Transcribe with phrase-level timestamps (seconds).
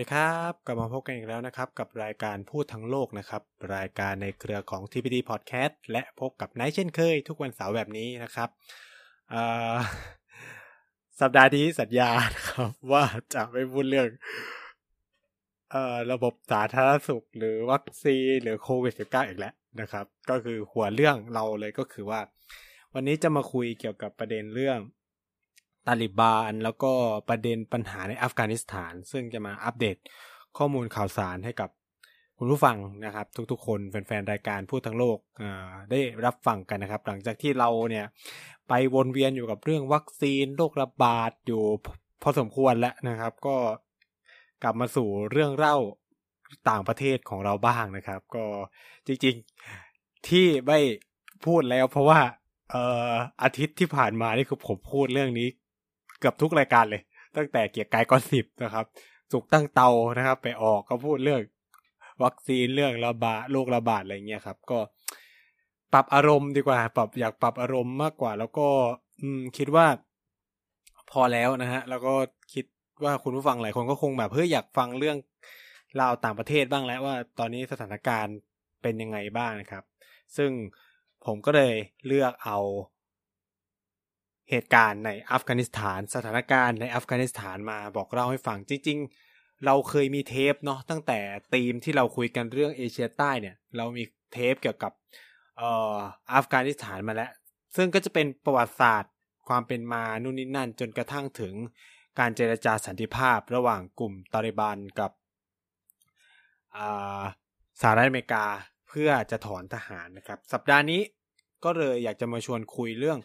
[0.00, 3.42] สวัสดีครับกลับมาพบกันอีกแล้วนะครับ กับรายการพูดทั้งโลกนะครับ
[3.76, 8.48] รายการในเครือของ TPD Podcast และพบกับไนท์เช่นเคย ทุกวันเสาร์แบบนี้นะครับ
[11.20, 13.04] สัปดาห์นี้สัญญานะครับ ว่า
[13.34, 14.08] จะไม่พูดเรื่อง
[16.12, 22.20] ระบบสาธารณสุข หรือวัคซีนหรือโควิด -19 อีกแล้วนะครับ ก็คือหัวเรื่องเราเลยก็คือว่า
[22.94, 24.78] วันนี้จะมาคุยเกี่ยวกับประเด็นเรื่อง
[25.86, 26.92] ตาลิบาน แล้วก็
[27.28, 29.96] ประเด็นปัญหาในอัฟกานิสถาน ซึ่งจะมาอัปเดต
[30.58, 31.70] ข้อมูลข่าวสารให้กับ
[32.38, 35.18] คุณผู้ฟังนะครับ ทุกๆ คนแฟนๆ รายการพูดทั้งโลก
[35.90, 38.06] ได้รับฟังกันนะครับ หลังจากที่เราเนี่ย
[38.68, 41.62] ไปวนเวียนอยู่กับเรื่องวัคซีนโรคระบาดอยู่
[42.22, 43.56] พอสมควรแล้วนะครับ ก็
[44.62, 45.76] กลับมาสู่เรื่องเล่า
[46.68, 48.44] ต่างประเทศของเราบ้างนะครับ ก็
[49.06, 50.78] จริงๆที่ไม่
[51.46, 52.20] พูดแล้วเพราะว่า
[52.70, 55.48] เอ่ออาทิตย์ที่ผ่านมานี่คือผมพูดเรื่องนี้
[56.20, 57.02] เกือบทุกรายการเลย
[57.36, 58.84] ตั้งแต่เกียร์กายก้อนสิบนะครับ
[59.32, 61.40] สุกตั้งเตานะครับ ไปออกก็พูดเรื่อง
[62.22, 64.78] วัคซีนเรื่องระบาดโรคระบาดอะไรเงี้ยครับ ก็
[65.92, 68.68] ปรับอารมณ์ดีกว่า ปรับอยากปรับอารมณ์มากกว่า แล้วก็
[69.20, 69.86] อืม คิดว่า
[71.10, 72.14] พอแล้วนะฮะ แล้วก็
[72.52, 72.64] คิด
[73.04, 75.16] ว่าคุณผู้ฟังหลายคนก็คงแบบเพื่ออยากฟังเรื่อง
[76.00, 78.36] ราวต่างประเทศบ้างแล้วว่า ตอนนี้สถานการณ์
[78.82, 79.84] เป็นยังไงบ้างนะครับ
[80.36, 80.50] ซึ่ง
[81.26, 81.74] ผมก็เลย
[82.06, 82.58] เลือกเอา
[84.50, 88.98] เหตุการณ์ในอัฟกานิสถาน สถานการณ์ในอัฟกานิสถานมาบอกเล่าให้ฟังจริง
[89.30, 91.18] ๆ เราเคยมีเทปเนาะตั้งแต่
[91.54, 94.92] ธีมที่เราคุยกันเรื่องเอเชียใต้เนี่ย เรามีเทปเกี่ยวกับ
[95.56, 95.96] เอ่อ
[96.34, 97.30] อัฟกานิสถานมาแล้ว
[97.76, 99.12] ซึ่งก็จะเป็นประวัติศาสตร์
[99.48, 101.54] ความเป็นมานู่นนี่นั่น จนกระทั่งถึง
[102.18, 105.10] การเจรจาสันติภาพระหว่างกลุ่มตาลิบันกับ
[107.80, 108.44] สหรัฐอเมริกา
[108.88, 111.00] เพื่อจะถอนทหารนะครับ สัปดาห์นี้
[111.64, 113.18] ก็เลยอยากจะมาชวนคุยเรื่อง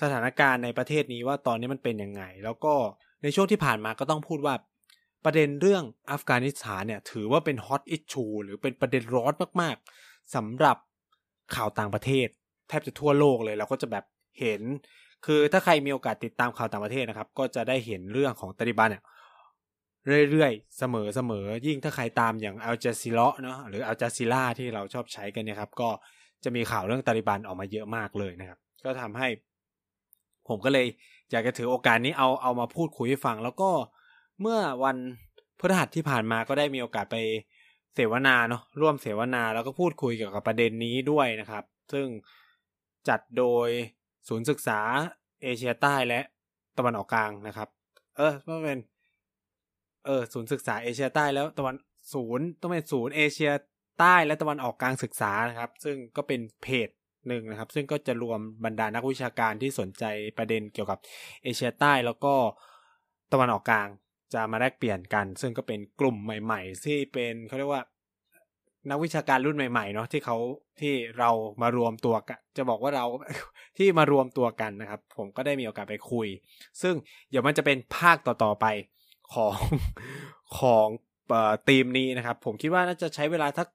[0.00, 2.74] สถานการณ์ในประเทศนี้ว่าตอนนี้มันเป็นยังไง แล้วก็
[3.22, 4.54] ในช่วงที่ผ่านมาก็ต้องพูดว่า
[5.24, 10.76] ประเด็นเรื่องอัฟกานิสถานเนี่ยถือว่าเป็นฮอตอิชชูหรือเป็นประเด็นร้อนมากๆสำหรับ
[11.54, 12.28] ข่าวต่างประเทศ
[12.68, 14.04] แทบจะทั่วโลกเลยเราก็จะแบบ
[14.40, 14.62] เห็น
[15.26, 19.04] คือถ้าใครมีโอกาสติดตามข่าวต่างประเทศนะครับ ก็จะได้เห็นเรื่องของตาลิบันเนี่ย
[20.30, 25.88] เรื่อยๆ เสมอๆ ยิ่งถ้าใครตามอย่างอัลจาซิลเนาะหรืออัลจาซิล่าที่เราชอบใช้กันเนี่ยครับ ก็
[26.44, 29.28] จะมีข่าวเรื่องตาลิบันออกมาเยอะมากเลยนะครับ ก็ทำให้
[30.50, 30.86] ผมก็เลย
[31.30, 33.70] อยากจะถือโอกาสนี้เอาเอามาพูดคุยให้ฟัง แล้วก็
[34.40, 34.96] เมื่อวัน
[35.58, 37.16] พฤหัสที่ผ่านมาก็ได้มีโอกาสไป
[37.94, 42.06] เสวนาเนาะร่วมเสวนาแล้วก็พูดคุยเกี่ยวกับประเด็นนี้ด้วยนะครับ ซึ่ง
[43.08, 43.68] จัดโดย
[44.28, 44.80] ศูนย์ศึกษา
[45.42, 46.20] เอเชียใต้และ
[46.78, 47.68] ตะวันออกกลางนะครับ
[48.16, 48.78] เออต้องเป็น
[50.06, 51.74] เออศูนย์ศึกษาเอเชียใต้แล้วตะวัน
[52.14, 53.50] ศูนย์ต้องเป็นศูนย์เอเชีย
[54.00, 56.88] ใต้และตะวันออกกลางศึกษานะครับ ซึ่งก็เป็นเพจ
[57.28, 60.04] หนึ่งนะครับ ซึ่งก็จะรวมบรรดานักวิชาการที่สนใจ
[60.38, 60.98] ประเด็นเกี่ยวกับ
[61.42, 62.34] เอเชียใต้แล้วก็
[63.32, 63.88] ตะวันออกกลาง
[64.34, 67.82] จะมาแลกเปลี่ยนกัน ซึ่งก็เป็นกลุ่มใหม่ ๆ ที่เป็นเขาเรียกว่า
[68.90, 70.36] นักวิชาการรุ่นใหม่ๆเนาะที่เขา
[70.80, 71.30] ที่เรา
[71.62, 73.06] มารวมตัวกัน จะบอกว่าเรา
[73.78, 76.28] ที่มารวมตัวกันนะครับ ผมก็ได้มีโอกาสไปคุย
[76.82, 76.94] ซึ่ง
[77.30, 78.66] เดี๋ยวมันจะเป็นภาคต่อๆไป
[79.34, 79.56] ของ
[80.58, 80.86] ของ
[81.68, 83.68] ทีมนี้นะครับ ผมคิดว่าน่าจะใช้เวลาทัก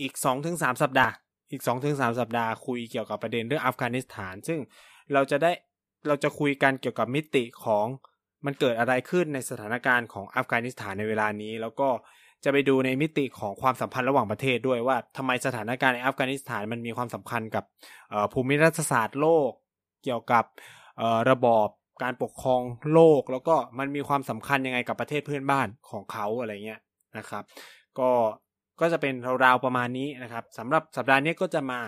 [0.00, 1.12] อีกสองถึงสามสัปดาห์
[1.50, 4.58] อีกสองถึงสามสัปดาห์คุยเกี่ยวกับประเด็นเรื่องอัฟกานิสถาน ซึ่ง
[5.12, 5.52] เราจะได้
[6.08, 7.86] เราจะคุยกันเกี่ยวกับมิติของ
[8.46, 11.88] มันเกิดอะไรขึ้นในสถานการณ์ของอัฟกานิสถานในเวลานี้ แล้วก็
[12.44, 17.64] จะไปดูในมิติของความสัมพันธ์ระหว่างประเทศด้วยว่าทำไมสถานการณ์ในอัฟกานิสถานมันมีความสำคัญกับ
[18.32, 19.50] ภูมิรัฐศาสตร์โลก
[20.04, 20.44] เกี่ยวกับ
[21.30, 21.68] ระบอบ
[22.02, 22.62] การปกครอง
[22.92, 26.80] โลก แล้วก็มันมีความสำคัญยังไงกับประเทศเพื่อนบ้านของเขาอะไรเงี้ย
[27.18, 27.44] นะครับ
[27.98, 28.10] ก็
[28.80, 31.80] ก็จะเป็นราวๆประมาณนี้นะครับสำหรับสัปดาห์นี้ก็จะมา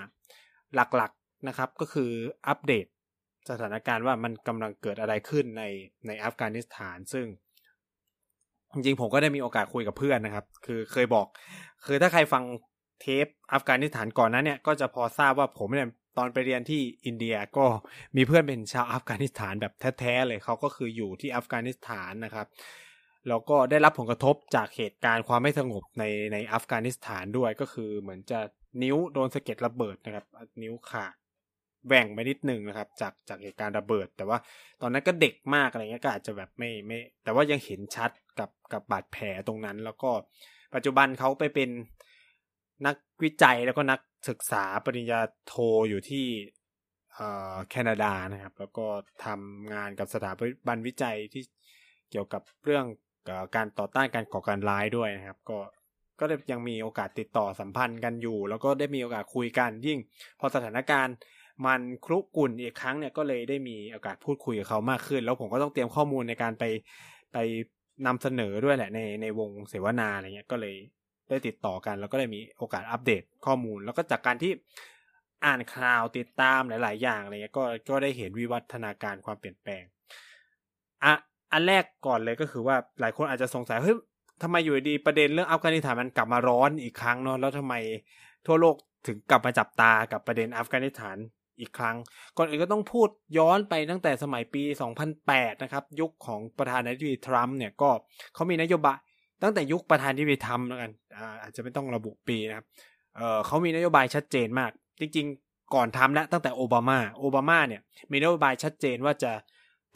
[0.75, 2.11] หลักๆนะครับ ก็คือ
[2.49, 2.87] อัปเดต
[3.51, 5.63] สถานการณ์ว่ามันกำลังเกิดอะไรขึ้นใน
[6.07, 7.27] ในอัฟกานิสถาน ซึ่ง
[8.73, 11.27] จริงๆผมก็ได้มีโอกาสคุยกับเพื่อนนะครับ คือเคยบอก
[11.87, 12.43] คือถ้าใครฟัง
[13.01, 17.65] เทปอัฟกานิสถานก่อนนั้นเนี่ย ก็จะพอทราบว่าผมเนี่ยตอนไปเรียนที่อินเดียก็
[18.17, 22.47] มีเพื่อนเป็นชาวอัฟกานิสถานแบบแท้ๆเลยเขาก็คืออยู่ที่อัฟกานิสถานนะครับ
[23.29, 28.41] แล้วก็ได้รับผลกระทบจากเหตุการณ์ความไม่สงบในในอัฟกานิสถานด้วยก็คือเหมือนจะ
[28.83, 30.27] นิ้วโดนสะเก็ดระเบิดนะครับ
[30.63, 31.15] นิ้วขาด
[31.87, 34.39] แหว่งไปนิดนึงนะครับ จากจากเหตุการณ์ระเบิด แต่ว่า
[34.81, 40.11] ตอนนั้นก็เด็กมากอะไรเงี้ยก็อาจจะแบบไม่ไม่ แต่ว่ายังเห็นชัดกับกับบาดแผลตรงนั้น แล้วก็
[40.75, 41.71] ปัจจุบันเขาไปเป็น
[42.87, 45.55] นักวิจัยแล้วก็นักศึกษาปริญญาโท
[45.89, 46.27] อยู่ที่
[47.71, 48.87] แคนาดานะครับ แล้วก็
[49.25, 50.33] ทำงานกับสถา
[50.67, 51.43] บันวิจัยที่
[52.11, 52.87] เกี่ยวกับเรื่อง
[53.57, 55.59] การต่อต้านการก่อการร้ายด้วยนะครับ ก็
[56.21, 59.99] ก็ยังมีโอกาสติดต่อสัมพันธ์กันอยู่ แล้วก็ได้มีโอกาสคุยกันยิ่ง
[60.41, 61.15] พอสถานการณ์
[61.67, 66.65] มันคลุกกุ่นอีกครั้งเนี่ยก็เลยได้มีโอกาสพูดคุยกับเขามากขึ้น แล้วผมก็ต้องเตรียมข้อมูลในการไป
[67.33, 67.37] ไป
[68.07, 70.75] นำเสนอด้วยแหละในในวงเสวนาอะไรเงี้ยก็เลย
[71.29, 74.53] ได้ติดต่อกัน แล้วก็ได้มีโอกาสอัปเดตข้อมูล แล้วก็จากการที่
[75.45, 79.83] อ่านข่าวติดตามหลาย ๆ อย่างอะไรเงี้ยก็ก็ได้เห็นวิวัฒนาการความเปลี่ยนแปลง
[81.05, 81.15] อะ
[81.53, 83.97] อันแรกก่อนเลยก็คือว่าหลายคนอาจจะสงสัยเฮ้ย
[84.43, 87.75] ทำไมอยู่ดีประเด็นเรื่องอัฟกานิสถานมันกลับมาร้อนอีกครั้งเนาะแล้วทำไม
[88.47, 88.77] ทั่วโลก
[89.07, 91.17] ถึงกลับมาจับตากับประเด็นอัฟกานิสถาน
[91.61, 91.97] อีกครั้ง
[92.37, 93.09] ก่อนอื่นก็ต้องพูด
[93.39, 94.63] ย้อนไปตั้งแต่สมัยปี
[95.13, 97.91] 2008 นะครับ ยุคของประธานาธิบดีทรัมป์เนี่ยก็
[98.35, 98.99] เขามีนโยบาย
[99.43, 100.91] ตั้งแต่ยุคประธานาธิบดีทรัมป์แล้วกัน
[101.43, 102.67] อาจจะไม่ต้องระบุปีนะครับ
[103.17, 104.71] เเขามีนโยบายชัดเจนมาก
[105.01, 107.83] จริง ๆ ก่อนทำแล้วตั้งแต่โอบามาโอบามาเนี่ย
[108.13, 109.33] มีนโยบายชัดเจนว่าจะ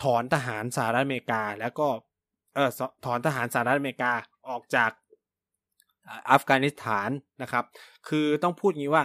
[0.02, 1.88] ถอนทหารสหรัฐอเมริกา แล้วก็
[2.54, 2.70] เออ
[3.04, 4.12] ถอนทหารสหรัฐอเมริกา
[4.48, 4.90] ออกจาก
[6.30, 7.10] อัฟกานิสถาน
[7.42, 7.64] นะครับ
[8.08, 9.04] คือต้องพูดงี้ว่า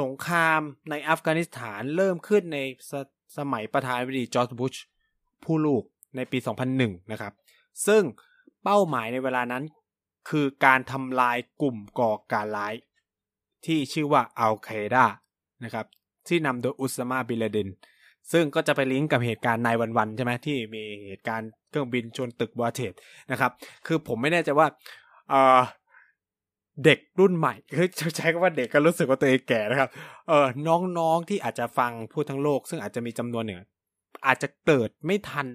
[0.00, 0.60] สงคราม
[0.90, 2.58] ในอัฟกานิสถานเริ่มขึ้นใน
[2.90, 2.92] ส
[3.38, 4.74] สมัยประธานาธิบดีจอร์จบุช
[5.44, 5.82] ผู้ลูก
[6.16, 6.38] ในปี
[6.74, 7.32] 2001 นะครับ
[7.86, 8.02] ซึ่ง
[8.64, 9.64] เป้าหมายในเวลานั้น
[10.30, 12.74] คือการทำลายกลุ่มก่อการร้าย
[13.66, 15.06] ที่ชื่อว่าอัลไคดา
[15.64, 15.86] นะครับ
[16.28, 17.68] ที่นำโดยอุสมาบินลาเดน
[18.32, 22.92] ซึ่งก็จะไปลิงก์กับเหตุการณ์ nine one one ใช่ไหมที่มีเหตุการณ์เครื่องบินชนตึกวอเทด
[23.30, 23.50] นะครับ
[23.86, 24.66] คือผมไม่แน่ใจว่า
[25.30, 25.60] เออ
[26.84, 29.90] เด็กรุ่นใหม่คือใช้คำว่าเด็กก็รู้สึกว่าตัวเองแก่นะครับ
[30.28, 30.46] เออ
[30.98, 33.58] น้องๆที่อาจจะฟังพูดทั้งโลก ซึ่งอาจจะมีจำนวนหนึ่ง
[34.26, 35.46] อาจจะเกิดไม่ทัน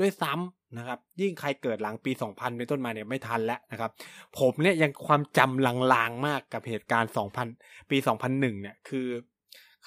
[0.00, 3.90] ด้วยซ้ำนะครับ ยิ่งใครเกิดหลังปี 2000 เป็นต้นมาเนี่ยไม่ทันแล้วนะครับ
[4.38, 7.10] ผมเนี่ยยังความจำลางๆมากกับเหตุการณ์
[7.50, 9.06] 2000 ปี 2001 เนี่ยคือ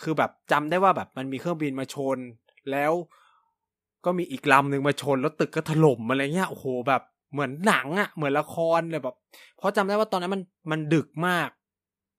[0.02, 2.18] คือแบบจำได้ว่าแบบมันมีเครื่องบินมาชน
[2.72, 2.94] แล้ว
[4.06, 7.02] ก็มีอีกลำหนึ่งมาชนแล้วตึกก็ถล่มอะไรเงี้ยโอ้โหแบบ
[7.34, 9.16] เหมือนหนังอะ่ะเหมือนละครเลยแบบ
[9.58, 10.42] เพราะจำได้ว่าตอนนั้นมัน
[10.72, 11.50] มันดึกมาก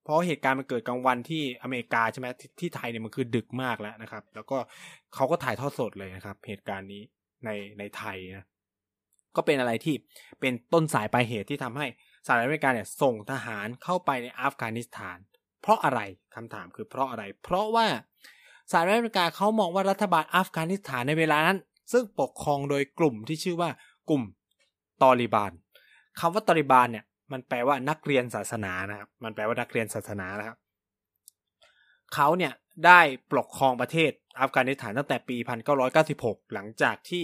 [0.03, 4.57] เพราะเหตุการณ์มันเกิดกลางวันที่อเมริกาใช่ไหมทที่ไทยเนี่ยมันคือดึกมากแล้วนะครับ แล้วก็
[5.15, 7.01] เขาก็ถ่ายทอดสดเลยนะครับ เหตุการณ์นี้
[7.45, 7.49] ใน
[7.79, 8.45] ในไทยนะ
[9.35, 9.95] ก็เป็นอะไรที่
[10.39, 11.87] เป็นต้นสายปลายเหตุที่ทำให้
[12.25, 15.17] สหรัฐอเมริกาเนี่ยส่งทหารเข้าไปในอัฟกานิสถาน
[15.65, 16.01] เพราะอะไร
[16.35, 17.87] คำถามคือเพราะอะไร เพราะว่า
[18.71, 21.57] สหรัฐอเมริกาเขามองว่ารัฐบาลอัฟกานิสถานในเวลานั้น
[21.91, 23.69] ซึ่งปกครองโดยกลุ่มที่ชื่อว่า
[24.09, 24.23] กลุ่ม
[25.03, 25.51] ตอริบาน
[26.19, 30.57] คำว่าตอริบานเนี่ยมันแปลว่านักเรียนศาสนานะครับมันแปลว่านักเรียนศาสนานะครับ
[32.13, 32.53] เขาเนี่ย
[32.85, 32.99] ได้
[33.31, 35.37] ปกครองประเทศอัฟกานิสถานตั้งแต่ปี
[35.95, 37.23] 1996 หลังจากที่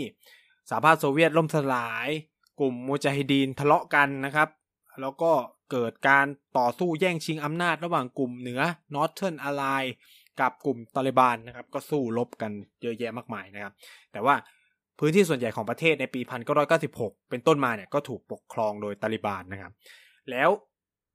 [0.69, 2.09] สหภาพโซเวียตล่มสลาย
[2.59, 4.49] กลุ่มมูจาฮิดีนทะเลาะกันนะครับ
[5.01, 5.31] แล้วก็
[5.71, 6.25] เกิดการ
[6.57, 8.61] ต่อสู้แย่งชิงอำนาจระหว่างกลุ่มเหนือ
[8.95, 9.63] นอร์เทิร์นอะไล
[10.39, 12.51] กับกลุ่มตอริบานนะครับ ก็สู้รบกัน
[12.81, 13.73] เยอะแยะมากมายนะครับ
[14.11, 14.35] แต่ว่า
[14.99, 16.21] พื้นที่ส่วนใหญ่ของประเทศในปี
[16.75, 19.71] 1996 เป็นต้นมาเนี่ยก็ถูกปกครองโดยตาลิบานนะครับ
[20.31, 20.49] แล้ว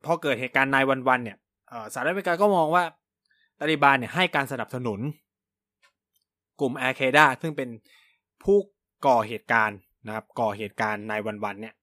[0.04, 1.36] พอเกิดเหตุการณ์นายวันๆเนี่ย
[1.92, 2.84] สหรัฐอเมริกาก็มองว่า
[3.60, 5.00] ตาลิบานเนี่ยให้การสนับสนุน
[6.60, 7.68] กลุ่มอาเคดาซึ่งเป็น
[8.44, 8.58] ผู้
[9.06, 11.74] ก่อเหตุการณ์นะครับก่อเหตุการณ์นายวันๆเนี่ย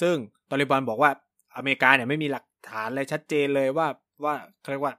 [0.00, 0.14] ซึ่ง
[0.50, 1.10] ตาลิบานบอกว่า
[1.56, 3.86] อเมริกาเนี่ยไม่มีหลักฐานอะไรชัดเจนเลยว่า
[4.24, 4.34] ว่า
[4.70, 4.94] เรียกว่า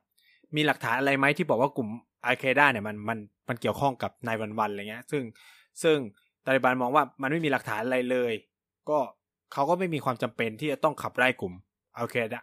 [0.55, 1.89] มีหลักฐานอะไรไหมที่บอกว่ากลุ่ม
[2.25, 5.23] อาเคดาเนี่ยมันมันมันเกี่ยวข้องกับนายวันๆอะไรเงี้ย ซึ่ง
[5.83, 5.97] ซึ่ง
[6.45, 8.33] ตาลิบันมองว่ามันไม่มีหลักฐานอะไรเลย
[8.89, 8.99] ก็
[9.53, 11.53] เขาก็ไม่มีความจำเป็นที่จะต้องขับไล่กลุ่ม
[11.97, 12.39] อัลเคดา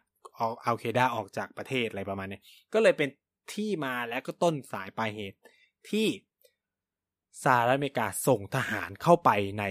[0.67, 2.41] อัลเคดาออกจากประเทศอะไรประมาณนี้
[2.73, 3.09] ก็เลยเป็น
[3.53, 5.39] ที่มาและก็ต้นสายปลายเหตุ
[5.91, 6.07] ที่
[7.45, 9.65] สหรัฐอเมริกาส่งทหารเข้าไปใน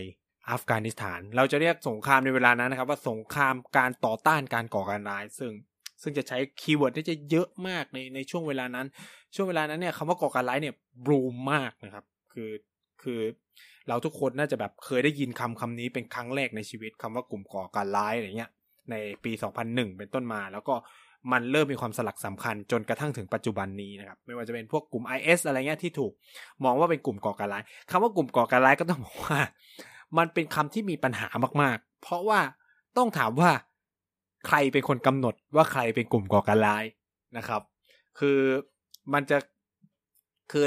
[0.51, 5.51] อัฟกานิสถาน เราจะเรียกสงครามในเวลานั้นนะครับ ว่าสงครามการต่อต้านการก่อการร้าย ซึ่ง
[6.01, 8.88] ซึ่งจะใช้ keyword ที่จะเยอะมากในในช่วงเวลานั้น
[9.35, 12.50] ช่วงเวลานั้นเนี่ยคำว่าก่อการร้ายเนี่ยบูมมากนะครับ คือ
[13.03, 13.21] คือ
[13.88, 18.51] เราทุกคนน่าจะแบบเคยได้ยินคำคำนี้เป็นครั้งแรกในชีวิตคำว่ากลุ่มก่อการร้ายอะไรเงี้ย
[18.91, 19.31] ในปี
[19.65, 20.75] 2001 เป็นต้นมา แล้วก็
[21.31, 26.13] มันเริ่มมีความสลักสำคัญจนกระทั่งถึงปัจจุบันนี้นะครับ ไม่ว่าจะเป็นพวกกลุ่ม IS อะไรเงี้ยที่ถูก
[26.63, 29.39] มองว่าเป็นกลุ่มก่อการร้ายคำว่ากลุ่มก่อการร้ายก็ต้องบอกว่า
[30.17, 31.27] มันเป็นคำที่มีปัญหา
[31.62, 32.39] มากๆ เพราะว่า
[32.98, 33.51] ต้องถามว่า
[34.48, 36.84] ใครเป็นคนกำหนดว่าใครเป็นกลุ่มก่อการร้าย
[37.38, 37.62] นะครับ
[38.20, 38.39] คือ
[39.13, 39.38] มันจะ
[40.51, 40.65] คือ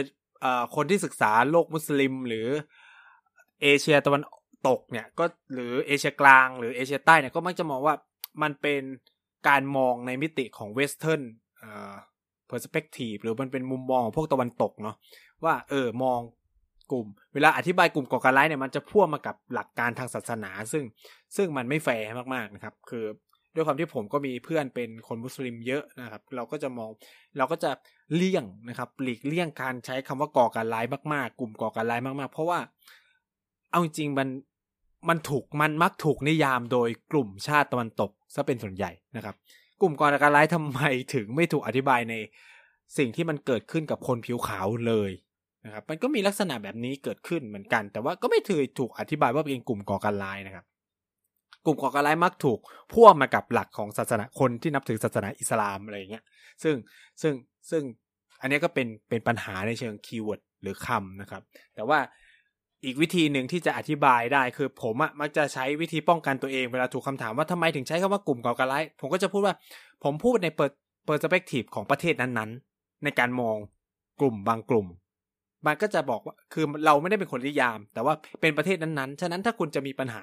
[0.76, 2.46] คนที่ศึกษาโลกมุสลิม หรือ
[3.62, 4.22] เอเชียตะวัน
[4.68, 5.24] ตกเนี่ยก็
[5.54, 7.94] หรือเอเชียกลางหรือเอเชียใต้เนี่ยก็มักจะมองว่า
[8.42, 8.82] มันเป็น
[9.48, 11.22] การมองในมิติของ Western
[11.58, 11.94] เอ่อ
[12.46, 14.96] perspective หรือมันเป็นมุมมองของพวกตะวันตกเนาะ
[15.44, 16.20] ว่าเออมอง
[16.92, 20.84] กลุ่ม เวลาอธิบายกลุ่มก่อการร้ายเนี่ยมันจะพ่วงมากับหลักการทางศาสนา ซึ่ง
[21.36, 23.04] ซึ่งมันไม่แฟร์มากๆนะครับ คือ
[23.54, 26.90] ด้วยความที่ผมก็มีเพื่อนเป็นคนมุสลิมเยอะนะครับ เราก็จะมอง
[27.38, 27.70] เราก็จะ
[28.14, 32.58] เลี่ยงนะครับหลีกเลี่ยงการใช้คำว่าก่อการร้ายมากๆ กลุ่มก่อการร้ายมากๆ เพราะว่า
[33.70, 34.28] เอาจริงมัน
[35.08, 39.34] มันถูกมันมักถูกนิยามโดยกลุ่มชาติตะวันตกซะเป็นส่วนใหญ่นะครับ
[39.80, 40.80] กลุ่มก่อการร้ายทำไม
[41.14, 42.14] ถึงไม่ถูกอธิบายใน
[42.98, 45.10] สิ่งที่มันเกิดขึ้นกับคนผิวขาวเลย
[45.66, 50.64] นะครับมันก็มีลักษณะแบบนี้เกิดขึ้นเหมือนกัน แต่ว่าก็ไม่เคยถูกอธิบายว่าเป็นกลุ่มก่อการร้ายนะครับ
[51.66, 52.58] กลุ่มก่อการร้ายมักถูก
[52.92, 56.24] พ่วงมากับหลักของศาสนาคนที่นับถือศาสนาอิสลามอะไรอย่างเงี้ย
[56.62, 56.74] ซึ่ง
[57.22, 57.34] ซึ่ง
[57.70, 57.82] ซึ่ง
[58.40, 61.42] อันนี้ก็เป็นเป็นปัญหาในเชิงคีย์เวิร์ดหรือคำนะครับ
[61.74, 61.98] แต่ว่า
[62.84, 69.54] อีกวิธีหนึ่งที่จะอธิบายได้คือผมอะมักจะใช้วิธีป้องกันตัวเองเวลาถูกคำถามว่าทำไมถึงใช้คำว่ากลุ่มก่อการร้ายผมก็จะพูดว่า
[70.04, 70.72] ผมพูดในเปิด
[71.06, 73.56] เปิดสเปกทีฟของประเทศนั้นๆ ในการมอง
[74.20, 74.86] กลุ่มบางกลุ่ม
[75.66, 80.22] มันก็จะบอกว่าคือเราไม่ได้เป็นคนนิยาม แต่ว่าเป็นประเทศนั้นๆ ฉะนั้นถ้าคุณจะมีปัญหา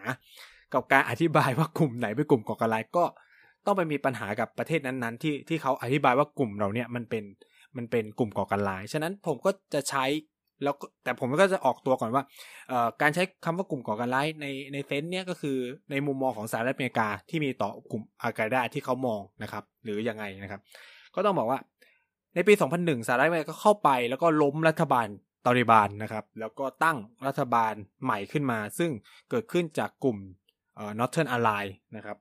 [0.73, 3.03] กับการอธิบายว่ากลุ่มไหนเป็นกลุ่มก่อการร้ายก็
[3.65, 7.23] ต้องไปมีปัญหากับประเทศนั้นๆ ที่ที่เขาอธิบายว่ากลุ่มเราเนี่ยมันเป็น
[7.77, 10.05] มันเป็นกลุ่มก่อการร้าย ฉะนั้นผมก็จะใช้
[10.63, 12.23] แล้วแต่ผมก็จะออกตัวก่อนว่า
[13.01, 15.57] การใช้คำว่ากลุ่มก่อการร้ายในในเซนต์เนี้ยก็คือ
[15.91, 20.61] ในมุมมองของสหรัฐอเมริกาที่มีต่อกลุ่มอากาดาที่เขามองนะครับ หรือยังไงนะครับ
[21.15, 21.59] ก็ต้องบอกว่า
[22.35, 25.07] ในปี 2001 สหรัฐอเมริกาก็เข้าไปแล้วก็ล้มรัฐบาล
[25.45, 26.97] ตอริบานนะครับ แล้วก็ตั้ง
[27.27, 27.73] รัฐบาล
[28.03, 28.91] ใหม่ขึ้นมา ซึ่ง
[29.29, 30.17] เกิดขึ้นจากกลุ่ม
[30.75, 32.17] เอ่อ Northern Alliance นะครับ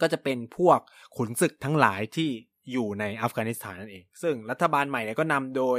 [0.00, 0.78] ก็จะเป็นพวก
[1.16, 2.30] ขุนศึกทั้งหลายที่
[2.72, 5.78] อยู่ในอัฟกานิสถานนั่นเอง ซึ่งรัฐบาลใหม่เนี่ยก็นำโดย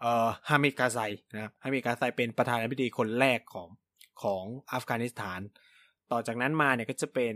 [0.00, 0.98] เอ่อฮามิกาไซ
[1.34, 3.68] นะครับฮามิกาไซเป็นประธานาธิบดีคนแรกของ
[4.22, 5.40] ของอัฟกานิสถาน
[6.12, 7.34] ต่อจากนั้นมาเนี่ยก็จะเป็น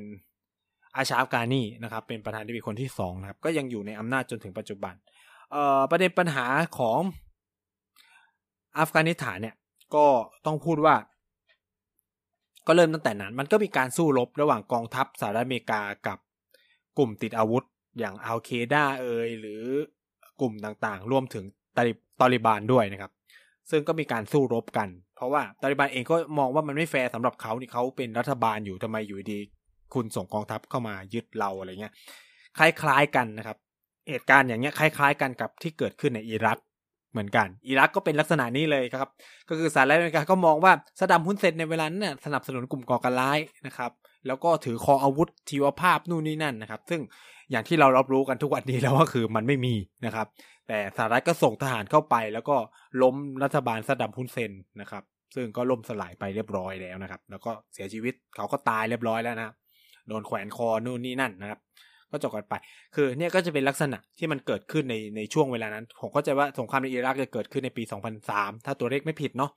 [0.97, 4.95] อาชาอัฟกานีนะครับ เป็นประธานาธิบดีคนที่สองนะครับ ก็ยังอยู่ในอำนาจจนถึงปัจจุบัน
[5.53, 6.47] เอ่อประเด็นปัญหา
[6.79, 7.01] ของ
[8.79, 9.55] อัฟกานิสถานเนี่ย
[9.95, 10.07] ก็
[10.47, 10.95] ต้องพูดว่า
[12.67, 16.19] ก็เริ่มตั้งแต่นั้น มันก็มีการสู้รบระหว่างกองทัพสหรัฐอเมริกากับ
[16.99, 17.65] กลุ่มติดอาวุธ
[17.99, 19.63] อย่างอัลเคดาเอยหรือ
[20.41, 21.45] กลุ่มต่างๆ รวมถึง
[22.21, 23.13] ตอริบานด้วยนะครับ
[23.71, 29.41] ซึ่งก็มีการสู้รบกัน เพราะว่าตอริบานเองก็มองว่ามันไม่แฟร์สำหรับเขานี่เขาเป็นรัฐบาลอยู่ทำไมอยู่ดี
[29.95, 31.95] คุณส่งกองทัพเข้ามายึดเราอะไรเงี้ย
[32.59, 33.57] คล้ายๆกันนะครับ
[34.11, 36.59] เหตุการณ์อย่างเงี้ยคล้าย ๆ กันกับที่เกิดขึ้นในอิรัก
[37.13, 39.09] เหมือนกัน อิรักก็เป็นลักษณะนี้เลยครับ
[39.49, 43.91] ก็คือสหรัฐอเมริกาก็มองว่าสดัมฮุนเซนในเวลานั้นน่ะสนับสนุนกลุ่มก่อการร้ายนะครับ
[44.27, 47.01] แล้วก็ถือคออาวุธชีวภาพนู่นนี่นั่นนะครับ ซึ่ง
[47.51, 49.75] อย่างที่เรารับรู้กันทุกวันนี้แล้วก็คือมันไม่มี
[50.07, 50.27] นะครับ
[50.69, 52.57] แต่สหรัฐก็ส่งทหารเข้าไป แล้วก็
[53.03, 55.03] ล้มรัฐบาลสดัมฮุนเซนนะครับ
[55.35, 59.55] ซึ่งก็ล่มสลายไปเรียบร้อยแล้วนะครับ แล้วก็เสียชีวิตเขาก็ตายเรียบร้อยแล้วนะ
[60.09, 61.61] โดนแขวนคอนู่นนี่นั่นนะครับ
[62.11, 62.55] ก็จบกันไป
[62.95, 67.83] คือเนี่ยก็จะเป็นลักษณะที่มันเกิดขึ้นในในช่วงเวลานั้น ผมเข้าใจว่าสงครามในอิรักจะเกิดขึ้นในปี
[68.25, 69.51] 2003 ถ้าตัวเลขไม่ผิดเนาะ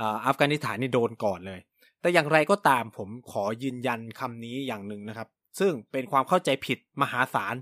[0.00, 1.60] อัฟกานิสถานนี่โดนก่อนเลย
[2.00, 7.54] แต่อย่างไรก็ตามผมขอยืนยันคำนี้อย่างหนึ่งนะครับ ซึ่งเป็นความเข้าใจผิดมหาศาล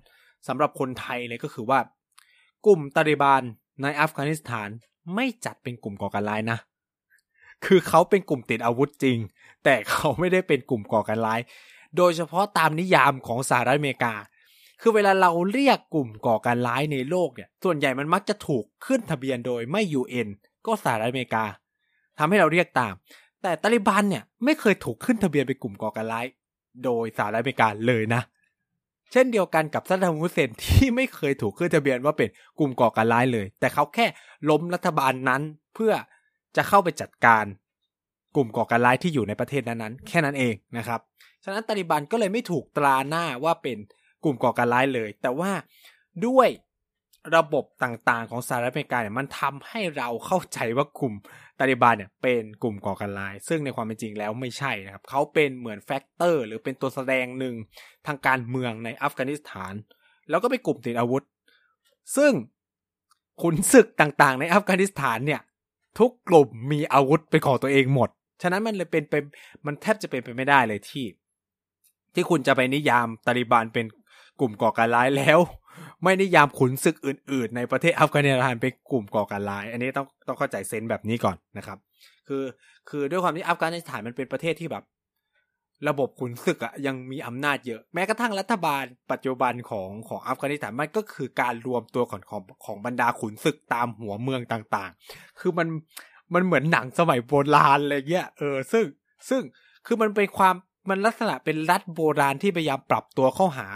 [0.49, 1.79] สำหรับคนไทยเลยก็คือว่า
[2.67, 3.43] กลุ่มตาลิบาน
[3.83, 4.69] ในอัฟกานิสถาน
[5.15, 6.59] ไม่จัดเป็นกลุ่มก่อการร้ายนะ
[7.65, 9.19] คือเขาเป็นกลุ่มติดอาวุธจริง
[9.65, 11.41] แต่เขาไม่ได้เป็นกลุ่มก่อการร้าย
[11.97, 14.15] โดยเฉพาะตามนิยามของสหรัฐอเมริกา
[14.81, 20.29] คือเวลาเราเรียกกลุ่มก่อการร้ายในโลกเนี่ย ส่วนใหญ่มันมักจะถูกขึ้นทะเบียนโดยไม่ UN
[20.67, 21.45] ก็สหรัฐอเมริกา
[22.19, 22.95] ทำให้เราเรียกตาม
[23.43, 26.27] แต่ตาลิบันเนี่ยไม่เคยถูกขึ้นทะเบียนเป็นกลุ่มก่อการร้าย
[26.85, 28.23] โดยสหรัฐอเมริกาเลยนะ
[29.13, 34.07] เช่นเดียวกันกับซัดดัมฮุเซนที่ไม่เคยถูกขึ้นทะเบียนว่าเป็นกลุ่มก่อการร้ายเลย แต่เขาแค่
[34.51, 35.43] ล้มรัฐบาลนั้น
[35.75, 35.93] เพื่อ
[36.57, 37.45] จะเข้าไปจัดการ
[38.37, 41.01] กลุ่มก่อการร้ายที่อยู่ในประเทศนั้นๆ แค่นั้นเองนะครับ
[41.45, 43.79] ฉะนั้นตาลิบันก็เลยไม่ถูกตราหน้าว่าเป็น
[44.25, 45.51] กลุ่มก่อการร้ายเลย แต่ว่า
[46.27, 46.49] ด้วย
[47.37, 51.15] ระบบต่างๆ ของสหรัฐอเมริกาเนี่ยมันทำให้เราเข้าใจว่ากลุ่ม
[51.59, 57.55] ตาลิบันเนี่ยเป็นกลุ่มก่อการร้าย ซึ่งในความเป็นจริงแล้วไม่ใช่นะครับ เขาเป็นเหมือน factor หรือเป็นตัวแสดงหนึ่ง
[58.07, 59.75] ทางการเมืองในอัฟกานิสถาน
[60.31, 61.23] แล้วก็เป็นกลุ่มติดอาวุธ
[62.17, 62.33] ซึ่ง
[63.43, 65.41] ขุนศึกต่างๆ ในอัฟกานิสถานเนี่ย
[65.99, 68.11] ทุกกลุ่มมีอาวุธเป็นของตัวเองหมด
[68.43, 69.15] ฉะนั้นมันเลยเป็นไป
[69.67, 71.07] มันแทบจะเป็นไปไม่ได้เลยที่
[72.15, 73.87] ที่คุณจะไปนิยามตาลิบันเป็น
[74.41, 75.39] กลุ่มก่อการร้ายแล้ว
[76.03, 81.79] ไม่นิยามขุนศึกอื่น ๆ ในประเทศอัฟกานิสถานเป็นกลุ่มก่อการร้าย อันนี้ต้องต้องเข้าใจเซนแบบนี้ก่อนนะครับ
[82.29, 82.45] คือ
[82.89, 84.85] คือด้วยความที่อัฟกานิสถานมันเป็นประเทศที่แบบ
[85.89, 95.69] ระบบขุนศึกอะยังมีอำนาจเยอะ แม้กระทั่งรัฐบาลปัจจุบันของของอัฟกานิสถานมันก็คือการรวมตัวของของของบรรดาขุนศึกตามหัวเมืองต่างๆ คือมัน
[96.35, 98.85] มันเหมือนหนังสมัยโบราณอะไรเงี้ยเออซึ่ง
[99.29, 99.43] ซึ่ง
[99.87, 100.55] คือมันเป็นความ
[100.89, 103.69] มันลักษณะเป็นรัฐโบราณที่พยายามปรับตัวเข้าหา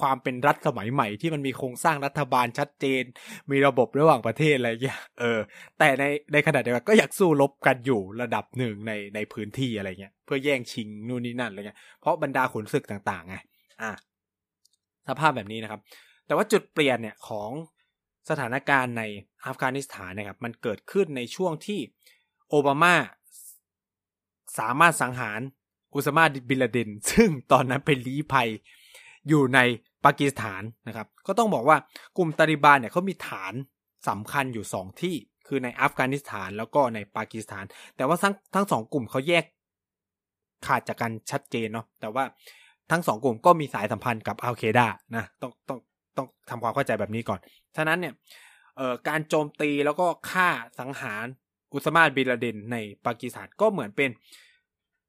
[0.00, 3.02] ความเป็นรัฐสมัยใหม่ที่มันมีโครงสร้างรัฐบาลชัดเจน
[3.50, 5.40] มีระบบระหว่างประเทศอะไรเงี้ยเออ
[5.78, 13.36] แต่ในในขณะเดียวกันก็อยากสู้รบกันอยู่ระดับหนึ่งในในพื้นที่อะไรเงี้ยเพื่อแย่งชิงนู่นนี่นั่นอะไรเงี้ยเพราะบรรดาขุนศึกต่างๆไง
[13.82, 13.92] อะ
[15.08, 15.80] สภาพแบบนี้นะครับ
[16.26, 17.50] แต่ว่าจุดเปลี่ยนเนี่ยของ
[18.30, 19.02] สถานการณ์ใน
[19.46, 21.80] อัฟกานิสถานนะครับมันเกิดขึ้นในช่วงที่
[22.48, 22.94] โอบามา
[24.58, 25.40] สามารถสังหาร
[25.94, 28.48] อุสมาบิลาเดนซึ่งตอนนั้นเป็นลี้ภัย
[29.28, 29.58] อยู่ใน
[30.04, 31.76] ปากีสถานนะครับ ก็ต้องบอกว่า
[32.16, 33.54] กลุ่มตาลิบานเนี่ยเขามีฐาน
[34.08, 37.64] สำคัญอยู่สองที่คือในอัฟกานิสถานแล้วก็ในปากีสถาน
[37.96, 39.44] แต่ว่าทั้งทั้งสองกลุ่มเขาแยก
[40.66, 42.24] ขาดจากกันชัดเจนเนาะแต่ว่า
[42.90, 44.86] ทั้งสองกลุ่มก็มีสายสัมพันธ์กับอัลเคดา
[45.16, 45.78] นะต้องต้อง
[46.16, 47.40] ต้องทำความเข้าใจแบบนี้ก่อน
[47.76, 48.14] ฉะนั้นเนี่ย
[48.76, 50.48] เอ่อการโจมตีแล้วก็ฆ่า
[50.80, 51.26] สังหาร
[51.72, 52.76] อุสมาบินลาเดนใน
[53.06, 54.10] ปากีสถานก็เหมือนเป็น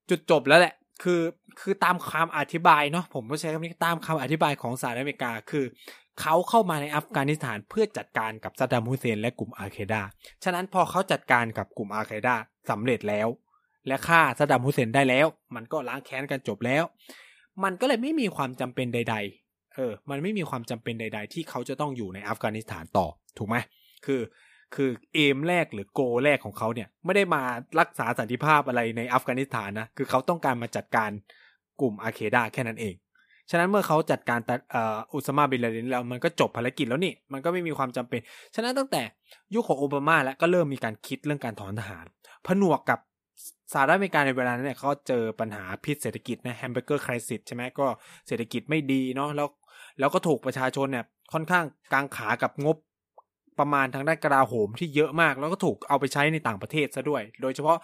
[0.09, 1.21] จุดจบแล้วแหละ คือ
[1.59, 5.65] คือตามคำอธิบายเนาะผมก็ใช้คำนี้ตามคำอธิบายของสหรัฐอเมริกา คือ
[6.21, 10.01] เขาเข้ามาในอัฟกานิสถานเพื่อจัดการกับซัดดัมฮุเซนและกลุ่มอาเคดา
[10.43, 12.35] ฉะนั้นพอเขาจัดการกับกลุ่มอาเคดา
[12.69, 13.27] สำเร็จแล้ว
[13.87, 16.83] และฆ่าซัดดัมฮุเซนได้แล้ว มันก็ล้างแค้นกันจบแล้ว
[17.63, 19.42] มันก็เลยไม่มีความจำเป็นใด ๆ
[19.75, 23.55] เออ มันไม่มีความจำเป็นใด ๆ ที่เขาจะต้องอยู่ในอัฟกานิสถานต่อ ถูกไหม
[24.05, 24.21] คือ
[24.75, 27.41] คือเอมแรกหรือโกแรกของเขาเนี่ย ไม่ได้มา
[27.79, 31.09] รักษาสันติภาพอะไรในอัฟกานิสถานนะ คือเขาต้องการมาจัดการ
[31.81, 32.95] กลุ่มอาเคดาแค่นั้นเอง
[33.49, 34.39] ฉะนั้นเมื่อเขาจัดการ
[35.13, 38.19] อุสมาบินลาเดนแล้วมันก็จบภารกิจแล้วนี่ มันก็ไม่มีความจำเป็น
[38.55, 39.01] ฉะนั้นตั้งแต่
[39.53, 42.05] ยุคของโอบามาแล้วก็เริ่มมีการคิดเรื่องการถอนทหาร
[42.47, 42.99] ผนวกกับ
[43.73, 47.87] สหรัฐอเมริกาในเวลานั้นเนี่ยเขาเจอปัญหาพิษเศรษฐกิจนะ hamburger crisis ใช่ไหมก็
[48.27, 49.47] เศรษฐกิจไม่ดีเนาะแล้ว
[49.99, 52.77] แล้วก็ถูกประชาชนเนี่ยค่อนข้างกังขากับงบ
[53.59, 57.77] ประมาณทางด้านกลาโหมที่เยอะมาก แล้วก็ถูกเอาไปใช้ในต่างประเทศซะด้วย โดยเฉพาะ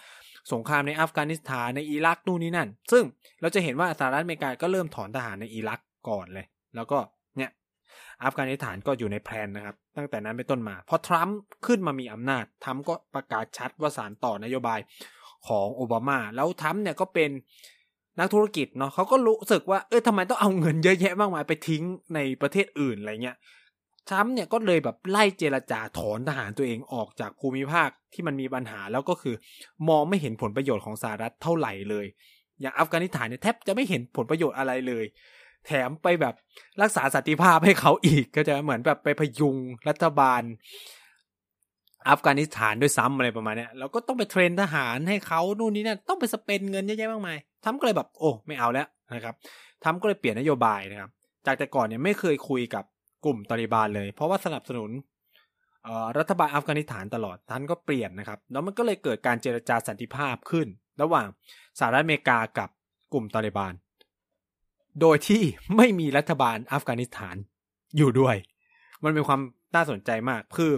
[0.54, 3.04] สงครามในอัฟกานิสถานในอิรักนู่นนี่นั่น ซึ่ง
[3.42, 6.98] เราจะเห็นว่าสหรัฐอเมริกาก็เริ่มถอนทหารในอิรักก่อนเลย แล้วก็
[7.38, 7.52] เนี่ย
[8.24, 14.80] อัฟกานิสถานก็อยู่ในแพลนนะครับ ตั้งแต่นั้นเป็นต้นมา พอทรัมป์ขึ้นมามีอำนาจทรัมป์ก็ประกาศชัดว่าสารต่อนโยบาย
[15.48, 17.30] ของโอบามา แล้วทรัมป์เนี่ยก็เป็น
[18.20, 21.84] นักธุรกิจเนาะเขาก็รู้สึกว่าเออทำไมต้องเอาเงินเยอะแยะมากมายไปทิ้ง
[22.16, 23.38] ในประเทศอื่นอะไรเงี้ย
[24.10, 29.36] ทรัมป์เนี่ยก็เลยแบบไล่เจรจาถอนทหารตัวเองออกจากภูมิภาคที่มันมีปัญหาแล้วก็คือ
[29.90, 32.06] มองไม่เห็นผลประโยชน์ของสหรัฐเท่าไหร่เลย
[32.62, 35.06] อย่างอัฟกานิสถานเนี่ยแทบจะไม่เห็นผลประโยชน์อะไรเลย
[35.66, 36.34] แถมไปแบบ
[36.82, 39.56] รักษาสันติภาพให้เขาอีกก็จะเหมือนแบบไปพยุง
[39.90, 40.42] รัฐบาล
[42.10, 49.36] อัฟกานิสถานด้วยซ้ำอะไรประมาณเนี้ยแล้วก็ต้องไป train ทหารให้เขานู่นนี่นั่นต้องไป spend เงินเยอะแยะมากมาย ทรัมป์ก็เลยแบบโอ้ไม่เอาแล้วนะครับ
[49.84, 51.10] ทรัมป์ก็เลยเปลี่ยนนโยบายนะครับ
[51.46, 52.84] จากแต่ก่อนเนี่ยไม่เคยคุยกับ
[53.26, 54.92] กลุ่มตาลิบานเลย เพราะว่าสนับสนุน
[56.18, 60.68] รัฐบาลอัฟกานิสถานตลอดทรัมป์ก็เปลี่ยนนะครับ แล้วมันก็เลยเกิดการเจรจาสันติภาพขึ้น
[61.02, 61.28] ระหว่าง
[61.80, 62.70] สหรัฐอเมริกากับ
[63.14, 63.74] กลุ่มตาลิบาน
[65.02, 65.42] โดยที่
[65.78, 67.36] ไม่มีรัฐบาลอัฟกานิสถาน
[67.98, 68.36] อยู่ด้วย
[69.04, 69.42] มันเป็นความ
[69.76, 70.72] น่าสนใจมาก คือ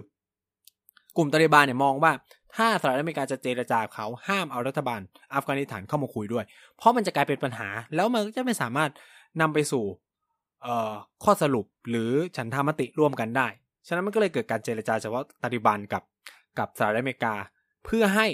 [1.17, 2.12] กลุ่มตาลิบานเนี่ยมองว่า
[2.55, 5.01] ถ้าสหรัฐอเมริกาจะเจรจาเขาห้ามเอารัฐบาล
[5.33, 6.45] อัฟกานิสถานเข้ามาคุยด้วย
[6.77, 8.91] เพราะมันจะกลายเป็นปัญหา แล้วมันก็จะไม่สามารถ
[9.41, 9.83] นำไปสู่
[11.23, 13.47] ข้อสรุปหรือฉันทามติร่วมกันได้
[13.87, 16.03] ฉะนั้นมันก็เลยเกิดการเจรจาเฉพาะตาลิบันกับ
[16.59, 17.35] กับสหรัฐอเมริกา
[17.85, 18.27] เพื่อให้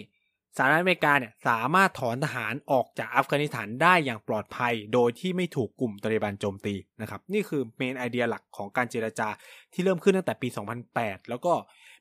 [0.57, 9.27] สหรัฐอเมริกาเนี่ยสามารถถอนทหารออกจากอัฟกานิสถานได้อย่างปลอดภัย โดยที่ไม่ถูกกลุ่มตาลิบันโจมตีนะครับ นี่คือเมนไอเดียหลักของการเจรจา
[9.73, 10.47] ที่เริ่มขึ้นตั้งแต่ปี
[10.89, 11.53] 2008 แล้วก็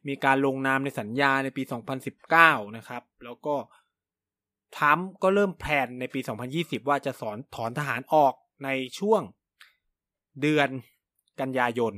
[0.09, 1.63] มีการลงนามในสัญญาในปี
[2.19, 3.55] 2019 นะครับ แล้วก็
[4.77, 6.21] ทรัมป์ก็เริ่มแพลนในปี
[6.55, 9.23] 2020 ว่าจะสอนถอนทหารออกในช่วง
[10.41, 10.69] เดือน
[11.41, 11.93] กันยายน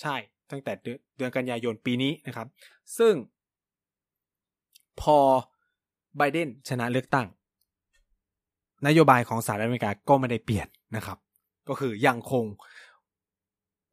[0.00, 0.16] ใช่
[0.50, 0.72] ตั้งแต่
[1.16, 2.46] เดือนกันยายนปีนี้นะครับ
[2.98, 3.14] ซึ่ง
[5.00, 5.18] พอ
[6.16, 7.26] ไบเดนชนะเลือกตั้ง
[8.86, 11.18] นโยบายของสหรัฐอเมริกาก็ไม่ได้เปลี่ยนนะครับ
[11.68, 12.44] ก็คือยังคง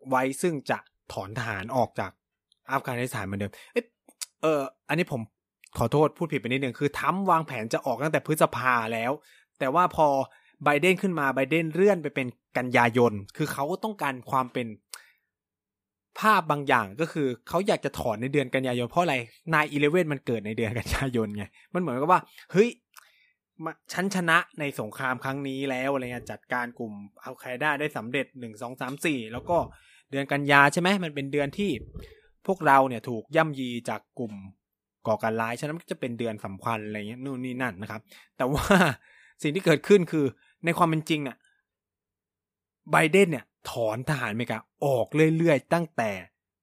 [0.10, 0.78] ไว้ซึ่งจะ
[1.13, 2.12] ถอนทหารออกจาก
[2.71, 3.78] อัฟกานิสถานเหมือนเดิมเอ
[4.41, 5.21] เออ อันนี้ผม
[5.78, 9.12] ขอโทษพูดผิดไปนิดนึงคือทั้มวางแผนจะออกตั้งแต่พฤษภาแล้ว
[9.60, 10.08] แต่ว่าพอ
[10.65, 14.67] ไบเดนขึ้นมาไบเดนเลื่อนไปเป็นกันยายน คือเขาก็ต้องการความเป็น
[16.19, 19.15] ภาพบางอย่างก็คือเขาอยากจะถอนในเดือนกันยายนเพราะอะไร
[19.54, 21.43] นายอีเลเวนมันเกิดในเดือนกันยายนไง
[21.74, 22.21] มันเหมือนกับว่า
[22.52, 22.69] เฮ้ย
[23.93, 29.58] ฉันชนะในสงครามครั้งนี้แล้วอะไรเงี้ยจัดการกลุ่มเอัลไคด้าได้สำเร็จหนึ่งสองสามสี่แล้วก็
[30.12, 31.71] เดือนกันยาใช่ไหมมันเป็นเดือนที่
[32.47, 34.34] พวกเราเนี่ยถูกย่ำยีจากกลุ่ม
[35.08, 38.01] ก่อการร้าย ฉะนั้นก็จะเป็นเดือนสำคัญอะไรเงี้ยนู่นนี่นั่นนะครับ
[38.38, 38.65] แต่ว่า
[39.41, 40.25] สิ่งที่เกิดขึ้นคือ
[40.65, 41.38] ในความเป็นจริงอะ
[42.91, 46.12] ไบเดนเนี่ย ถอนทหารอเมริกาออกเรื่อยๆ ตั้งแต่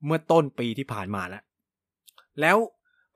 [0.04, 1.42] เมื่อต้นปีที่ผ่านมาแล้ว
[2.40, 2.56] แล้ว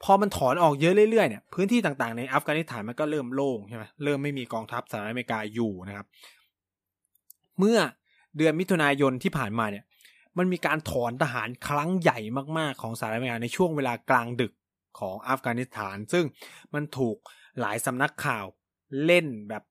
[0.03, 6.07] พอมันถอนออกเยอะเรื่อยๆเนี่ยพื้นที่ต่างๆในอัฟกานิสถานมันก็เริ่มโล่งใช่ไหมเริ่มไม่มีกองทัพสหรัฐอเมริกาอยู่นะครับ
[7.59, 7.79] เมื่อ
[8.37, 9.85] เดือนมิถุนายนที่ผ่านมาเนี่ย
[10.39, 12.19] มันมีการถอนทหารครั้งใหญ่
[12.59, 14.53] มากๆของสหรัฐอเมริกาในช่วงเวลากลางดึก
[14.99, 16.25] ของอัฟกานิสถาน ซึ่ง
[16.75, 17.17] มันถูก
[17.61, 18.45] หลายสำนักข่าว
[19.05, 19.63] เล่นแบบ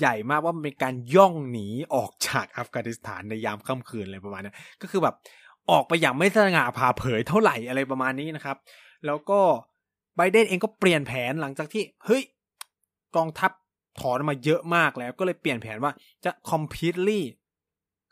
[0.00, 5.14] ใหญ่มากว่ามันเป็นการย่องหนีออกจากอัฟกานิสถานในยามค่ำคืนอะไรประมาณนี้ก็คือแบบ
[5.70, 8.56] ออกไปอย่างไม่สง่าผ่าเผยเท่าไหร่อะไรประมาณนี้นะครับ
[9.06, 9.40] แล้วก็
[10.16, 12.22] ไบเดนเองก็เปลี่ยนแผนหลังจากที่เฮ้ย
[13.16, 13.50] กองทัพ
[14.00, 15.92] ถอนมาเยอะมากแล้วก็เลยเปลี่ยนแผนว่า
[16.24, 17.20] จะ completely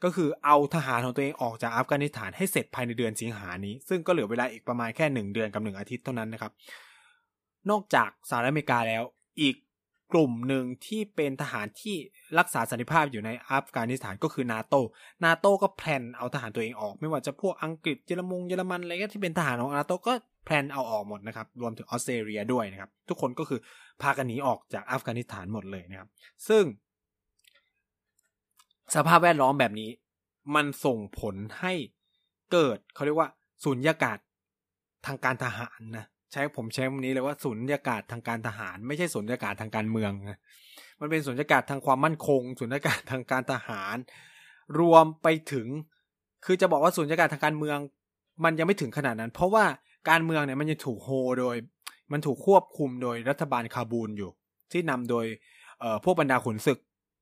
[0.05, 6.53] ก็คือเอาทหารของตัวเองออกจากอัฟกานิสถานให้เสร็จภายในเดือนสิงหานี้ ซึ่งก็เหลือเวลาอีกประมาณแค่หนึ่งเดือนกับหนึ่งอาทิตย์เท่านั้นนะครับ
[7.71, 9.03] นอกจากสหรัฐอเมริกาแล้ว
[9.41, 9.57] อีก
[10.13, 11.97] กลุ่มหนึ่งที่เป็นทหารที่
[12.39, 14.75] รักษาสันติภาพอยู่ในอัฟกานิสถานก็คือนาโต
[15.25, 20.13] นาโตก็ plan เอาทหารตัวเองออก ไม่ว่าจะพวกอังกฤษเยอรมงเยอรมันอะไรก็ที่เป็นทหารของนาโตก็
[20.45, 23.61] plan เอาออกหมดนะครับ รวมถึงออสเตรเลียด้วยนะครับ ทุกคนก็คือ
[24.03, 26.09] พากันหนีออกจากอัฟกานิสถานหมดเลยนะครับ
[26.49, 26.63] ซึ่ง
[28.95, 29.91] สภาพแวดล้อมแบบนี้
[30.55, 31.73] มันส่งผลให้
[32.53, 33.29] เกิดเขาเรียกว่า
[33.65, 34.19] สุญญากาศ
[35.07, 40.39] ทางการทหารนะใช้ผมใช้คำนี้เลยว่าสุญญากาศทางการทหาร ไม่ใช่สุญญากาศทางการเมืองนะ
[41.01, 43.97] มันเป็นสุญญากาศทางความมั่นคงสุญญากาศทางการทหาร
[44.81, 45.67] รวมไปถึง
[46.45, 47.79] คือจะบอกว่าสุญญากาศทางการเมือง
[48.45, 49.65] มันยังไม่ถึงขนาดนั้น เพราะว่า
[50.11, 51.57] การเมืองเนี่ยมันยังถูกโฮโดย
[52.13, 54.31] มันถูกควบคุมโดยรัฐบาลคาบูลอยู่
[54.73, 55.27] ที่นำโดย
[56.05, 56.79] พวกบรรดาขุนศึก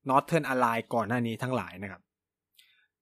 [0.09, 2.03] Northern Alliance ก่อนหน้านี้ทั้งหลายนะครับ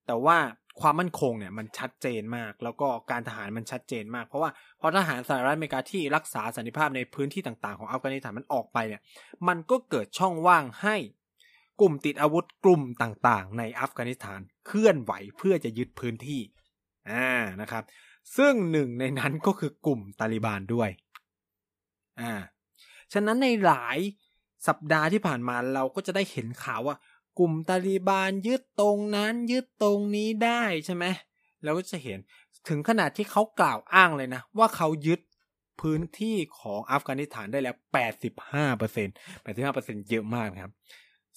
[0.06, 0.38] แต่ว่า
[0.80, 9.02] ความมั่นคงเนี่ยมันชัดเจนมาก แล้วก็การทหารมันชัดเจนมาก เพราะว่าพอทหารสหรัฐอเมริกาที่รักษาสันติภาพในพื้นที่ต่างๆ ของอัฟกานิสถานมันออกไปเนี่ย
[9.48, 10.96] มันก็เกิดช่องว่างให้
[11.80, 16.40] กลุ่มติดอาวุธกลุ่มต่างๆ ในอัฟกานิสถานเคลื่อนไหวเพื่อจะยึดพื้นที่
[17.10, 17.28] อ่า
[17.60, 17.84] นะครับ
[18.36, 20.90] ซึ่งหนึ่งในนั้นก็คือกลุ่มตาลิบานด้วย
[22.20, 22.32] อ่า
[23.12, 23.98] ฉะนั้นในหลาย
[24.66, 26.96] สัปดาห์ที่ผ่านมาเราก็จะได้เห็นข่าวว่า
[27.38, 31.04] กลุ่มตาลีบานยึดตรงนั้นยึดตรงนี้ได้ใช่ไหม
[31.64, 32.18] เราก็จะเห็น
[32.68, 35.20] ถึงขนาดที่เขากล่าวอ้างเลยนะ ว่าเขายึด
[35.80, 37.74] พื้นที่ของอัฟกานิสถานได้แล้ว
[38.26, 40.72] 85เปอร์เซ็นต์85เปอร์เซ็นต์เยอะมากนะครับ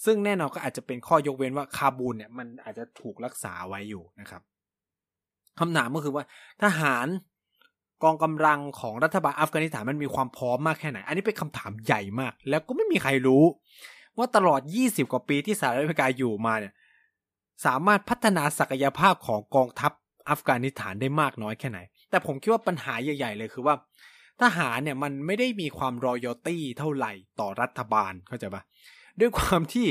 [0.06, 4.42] ซึ่งแน่นอนก็อาจจะเป็นข้อยกเว้นว่าคาบูลเนี่ยมันอาจจะถูกรักษาไว้อยู่นะครับ
[5.60, 6.24] คำถามก็คือว่า
[6.64, 7.08] ทหาร
[8.04, 13.44] กองกำลังของรัฐบาลอัฟกานิสถานมันมีความพร้อมมากแค่ไหน อันนี้เป็นคำถามใหญ่มาก แล้วก็ไม่มีใครรู้
[14.18, 16.74] ว่าตลอด 20 กว่าปีที่สหรัฐอเมริกาอยู่มาเนี่ย
[17.66, 19.92] สามารถพัฒนาศักยภาพของกองทัพ
[20.30, 21.80] อัฟกานิสถานได้มากน้อยแค่ไหน
[22.10, 23.76] แต่ผมคิดว่าปัญหาใหญ่ ๆ เลยคือว่า
[24.42, 28.64] ทหารเนี่ยมันไม่ได้มีความรอยตี้เท่าไหร่ต่อรัฐบาลเข้าใจปะ
[29.20, 29.88] ด้วยความที่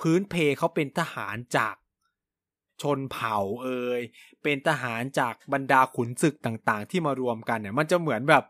[0.00, 1.74] พื้นเพเขาเป็นทหารจาก
[2.82, 4.00] ชนเผ่าเอ่ย
[4.42, 8.44] เป็นทหารจากบรรดาขุนศึกต่างๆ ที่มารวมกันเนี่ย มันจะเหมือนแบบ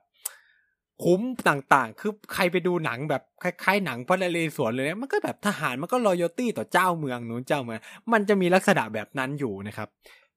[1.04, 7.80] คุ้มต่างๆ คือใครไปดูหนังแบบคล้ายๆหนังพระนเรศวรเลยเนี่ยมันก็แบบทหารมันก็รอยตี้ต่อเจ้าเมืองนู้นเจ้าเมือง
[8.12, 9.88] มันจะมีลักษณะแบบนั้นอยู่นะครับ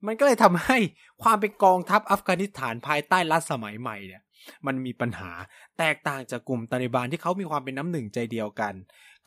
[0.05, 0.77] มันก็เลยทำให้
[1.23, 4.21] ความเป็นกองทัพอัฟกานิสถานภายใต้รัฐสมัยใหม่เนี่ย
[4.65, 5.31] มันมีปัญหา
[5.79, 8.73] แตกต่างจากกลุ่มตาลิบานที่เขามีความเป็นน้ำหนึ่งใจเดียวกัน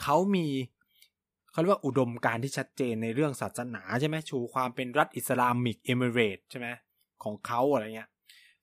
[0.02, 0.46] เขามี
[1.52, 6.68] เขาเรียกว่าอุดมการที่ชัดเจนในเรื่องศาสนาใช่ไหมชูความเป็นรัฐอิสลามิกเอมิเรตใช่ไหม
[7.24, 8.10] ของเขาอะไรเงี้ย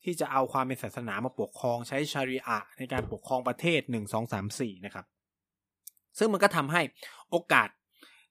[0.04, 5.06] ที่จะเอาความเป็นศาสนามาปกครองใช้ชาริอะในการปกครองประเทศหนึ่งสองสามสี่นะครับ
[6.18, 6.82] ซึ่งมันก็ทำให้
[7.32, 7.70] โอกาส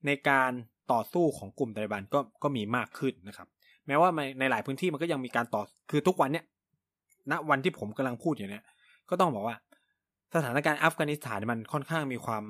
[0.07, 0.51] ในการ
[0.93, 3.49] ต่อสู้ของกลุ่มตาลิบันก็ก็มีมากขึ้นนะครับ
[3.87, 6.45] แม้ว่าในหลายพื้นที่มันก็ยังมีการต่อคือทุกวันเนี้ย
[7.31, 8.65] ณวันที่ผมกำลังพูดอยู่เนี้ย
[9.11, 9.57] ก็ต้องบอกว่า
[10.35, 12.43] สถานการณ์อัฟกานิสถานมันค่อนข้างมีความ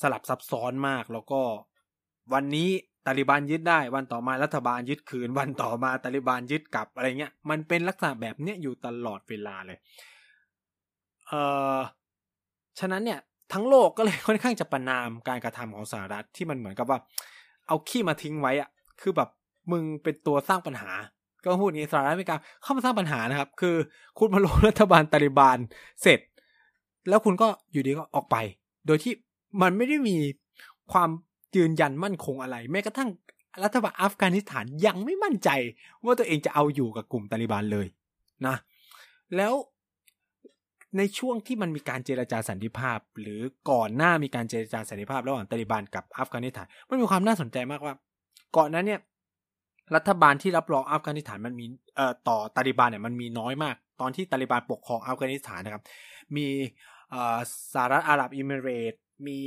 [0.00, 1.40] สลับซับซ้อนมากแล้วก็
[2.32, 2.68] วันนี้
[3.06, 9.78] ตาลิบันยึดได้วันต่อมารัฐบาลยึดคืน วันต่อมาตาลิบันยึดกลับอะไรเงี้ยมันเป็นลักษณะแบบเนี้ยอยู่ตลอดเวลาเลย
[11.26, 11.40] เอ่
[11.76, 11.78] อ
[12.78, 13.20] ฉะนั้นเนี่ย
[13.52, 16.98] ทั้งโลกก็เลยค่อนข้างจะประนามการกระทำของสหรัฐที่มันเหมือนกับว่า
[17.68, 18.68] เอาขี้มาทิ้งไว้อะ
[19.00, 19.28] คือแบบ
[19.72, 20.90] มึงเป็นตัวสร้างปัญหา
[21.44, 23.76] ก็พูดงี้สหรัฐอเมริกาเข้ามาสร้างปัญหานะครับ คือ
[24.18, 25.58] คุณมาลงรัฐบาลตาลิบัน
[26.02, 26.20] เสร็จ
[27.08, 28.36] แล้วคุณก็อยู่ดีก็ออกไป
[28.86, 29.12] โดยที่
[29.62, 30.16] มันไม่ได้มี
[30.92, 31.10] ความ
[31.56, 33.10] ยืนยันมั่นคงอะไร แม้กระทั่ง
[33.64, 35.50] รัฐบาลอัฟกานิสถานยังไม่มั่นใจ
[36.04, 37.86] ว่าตัวเองจะเอาอยู่กับกลุ่มตาลิบันเลย
[38.46, 38.56] นะ
[39.36, 39.54] แล้ว
[40.96, 43.40] ในช่วงที่มันมีการเจรจาสันติภาพ หรือ
[43.70, 47.94] ก่อนหน้ามีการเจรจาสันติภาพระหว่างตาลิบันกับอัฟกานิสถานมันมีความน่าสนใจมากว่า
[48.56, 49.00] ก่อนนั้นเนี่ย
[49.96, 51.66] รัฐบาลที่รับรองอัฟกานิสถานมันมี
[51.96, 55.82] เอ่อต่อตาลิบันเนี่ยมันมีน้อยมาก ตอนที่ตาลิบันปกครองอัฟกานิสถานนะครับ
[56.36, 56.46] มี
[57.10, 57.38] เอ่อ
[57.72, 58.94] สหรัฐอาหรับเอมิเรตส์
[59.26, 59.40] มี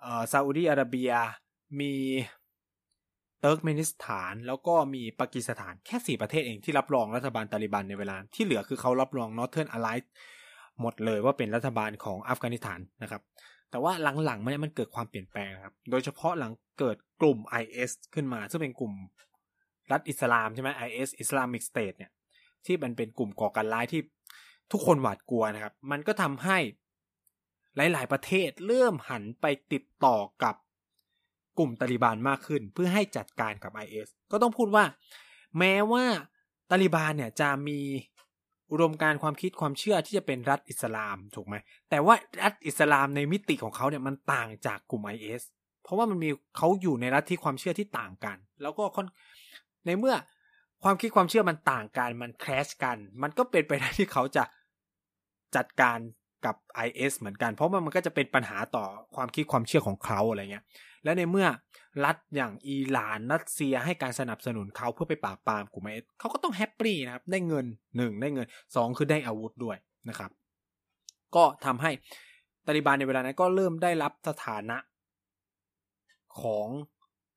[0.00, 1.10] เอ่อซาอุดีอาระเบีย
[1.80, 1.94] มี
[3.40, 10.12] เติร์กเมนิสถาน แล้วก็มีปากีสถานแค่สี่ประเทศเองที่รับรองรัฐบาลตาลิบันในเวลา ที่เหลือคือเขารับรอง Northern Alliance
[10.80, 13.22] หมดเลยว่าเป็นรัฐบาลของอัฟกานิสถานนะครับ
[13.70, 13.92] แต่ว่า
[14.24, 18.92] หลังๆมันมันเกิดความเปลี่ยนแปลงครับ โดยเฉพาะหลังเกิดกลุ่ม IS ขึ้นมา ซึ่งเป็นกลุ่ม
[19.92, 22.10] รัฐอิสลามใช่ไหม IS Islamic State เนี่ย
[22.66, 24.00] ที่มันเป็นกลุ่มก่อการร้ายที่
[24.72, 26.58] ทุกคนหวาดกลัวนะครับ มันก็ทำให้
[27.76, 30.54] หลาย ๆ ประเทศเริ่มหันไปติดต่อกับ
[31.58, 34.84] กลุ่มตาลิบันมากขึ้น เพื่อให้จัดการกับ IS ก็ต้องพูดว่า
[35.58, 36.04] แม้ว่า
[36.70, 37.78] ตาลิบันเนี่ยจะมี
[38.70, 41.54] อุดมการความคิดความเชื่อที่จะเป็นรัฐอิสลามถูกไหม
[41.90, 45.42] แต่ว่ารัฐอิสลามในมิติของเขาเนี่ยมันต่างจากกลุ่ม IS
[45.82, 48.84] เพราะว่ามันมีเขาอยู่ในรัฐที่ความเชื่อที่ต่างกัน แล้วก็
[49.86, 50.14] ในเมื่อ
[50.82, 54.44] ความคิดความเชื่อมันต่างกัน มันแคลชกัน มันก็เป็นไปได้ที่เขาจะ
[55.56, 55.98] จัดการ
[56.46, 58.84] กับ IS เหมือนกัน เพราะมันมันก็จะเป็นปัญหาต่อ
[59.16, 60.64] ความคิดความเชื่อของเขาอะไรเงี้ย
[61.04, 61.46] และในเมื่อ
[62.04, 69.76] รัฐอย่างอิหร่านรัสเซียให้การสนับสนุนเขาเพื่อไปปราบปรามกลุ่มไอเอสเขาก็ต้อง happy นะครับ ได้เงินหนึ่งได้เงินสองคือได้อาวุธด้วย
[70.08, 70.30] นะครับ
[71.36, 71.90] ก็ทำให้
[72.66, 74.78] ตาลิบานในเวลานั้นก็เริ่มได้รับสถานะ
[76.42, 76.66] ของ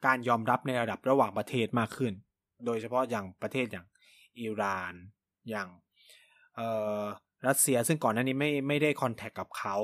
[0.05, 2.13] การยอมรับในระดับระหว่างประเทศมากขึ้น
[2.65, 3.87] โดยเฉพาะอย่างประเทศอย่าง
[4.39, 4.93] อิหร่าน
[5.49, 5.67] อย่าง
[6.55, 7.01] เอ่อ
[7.47, 9.77] รัสเซียซึ่งก่อนหน้านี้ไม่ไม่ได้ contact กับเขา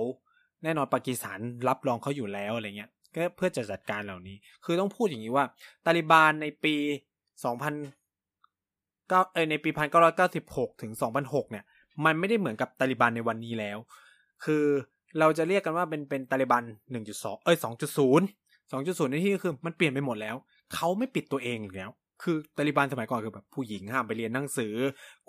[0.64, 5.46] แน่นอนปากีสถานรับรองเขาอยู่แล้วอะไรเงี้ยก็เพื่อจะจัดการเหล่านี้ คือต้องพูดอย่างนี้ว่า
[5.86, 6.76] ตาลิบานในปี
[7.44, 7.60] 2000
[9.08, 9.70] เเออในปี
[10.26, 10.92] 1996 ถึง
[11.22, 11.64] 2006 เนี่ย
[12.06, 13.78] มันไม่ได้เหมือนกับตาลิบันในวันนี้แล้ว
[14.46, 14.64] คือ
[15.20, 16.64] เราจะเรียกกันว่าเป็นเป็นตาลิบัน
[17.04, 17.66] 1.2 เอ้ย 2.0
[18.72, 20.36] 2.0 ในที่คือมันเปลี่ยนไปหมดแล้ว
[20.74, 21.92] เขาไม่ปิดตัวเองแล้ว
[22.24, 24.74] คือตาลิบันสมัยก่อนคือแบบผู้หญิงห้ามไปเรียนหนังสือ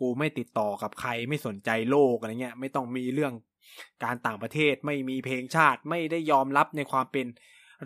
[0.01, 3.33] กูไม่ติดต่อกับใครไม่สนใจโลกอะไรเงี้ย ไม่ต้องมีเรื่อง
[4.05, 7.27] การต่างประเทศไม่มีเพลงชาติไม่ได้ยอมรับในความเป็น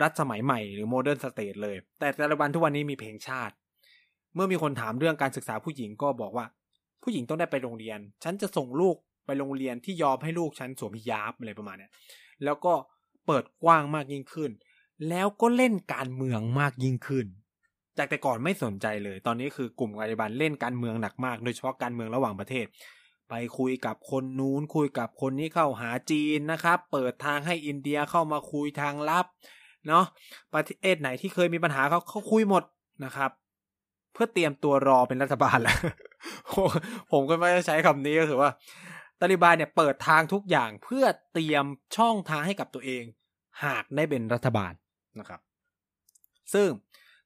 [0.01, 3.53] รัฐสมัยใหม่หรือ modern state เลย แต่ตาลิบันทุกวันนี้มีเพลงชาติ
[4.35, 6.45] เมื่อมีคนถามเรื่องการศึกษาผู้หญิงก็บอกว่า
[7.03, 11.91] ผู้หญิงต้องได้ไปโรงเรียน ฉันจะส่งลูกไปโรงเรียนที่ยอมให้ลูกฉันสวมฮิญาบอะไรประมาณเนี้ย
[12.43, 12.73] แล้วก็
[13.25, 14.51] เปิดกว้างมากยิ่งขึ้น
[15.09, 17.25] แล้วก็เล่นการเมืองมากยิ่งขึ้น
[17.97, 22.65] จากแต่ก่อนไม่สนใจเลย ตอนนี้คือกลุ่มตาลิบันเล่นการเมืองหนักมาก โดยเฉพาะการเมืองระหว่างประเทศ
[23.29, 29.25] ไปคุยกับคนนู้นคุยกับคนนี้เข้าหาจีนนะครับ เปิดทางให้อินเดียเข้ามาคุยทางลับ
[29.87, 30.05] เนาะ
[30.53, 32.63] ประเทศไหนที่เคยมีปัญหาเขาเขาคุยหมด
[33.05, 33.31] นะครับ
[34.13, 35.77] เพื่อเตรียมตัวรอเป็นรัฐบาลแล้ว
[37.11, 38.49] ผมก็ไม่ได้ใช้คำนี้ก็คือว่า
[39.19, 41.65] ตาลิบานเนี่ยเปิดทางทุกอย่างเพื่อเตรียม
[41.97, 43.03] ช่องทางให้กับตัวเอง
[43.65, 44.73] หากได้เป็นรัฐบาล
[45.19, 45.39] นะครับ
[46.53, 46.69] ซึ่ง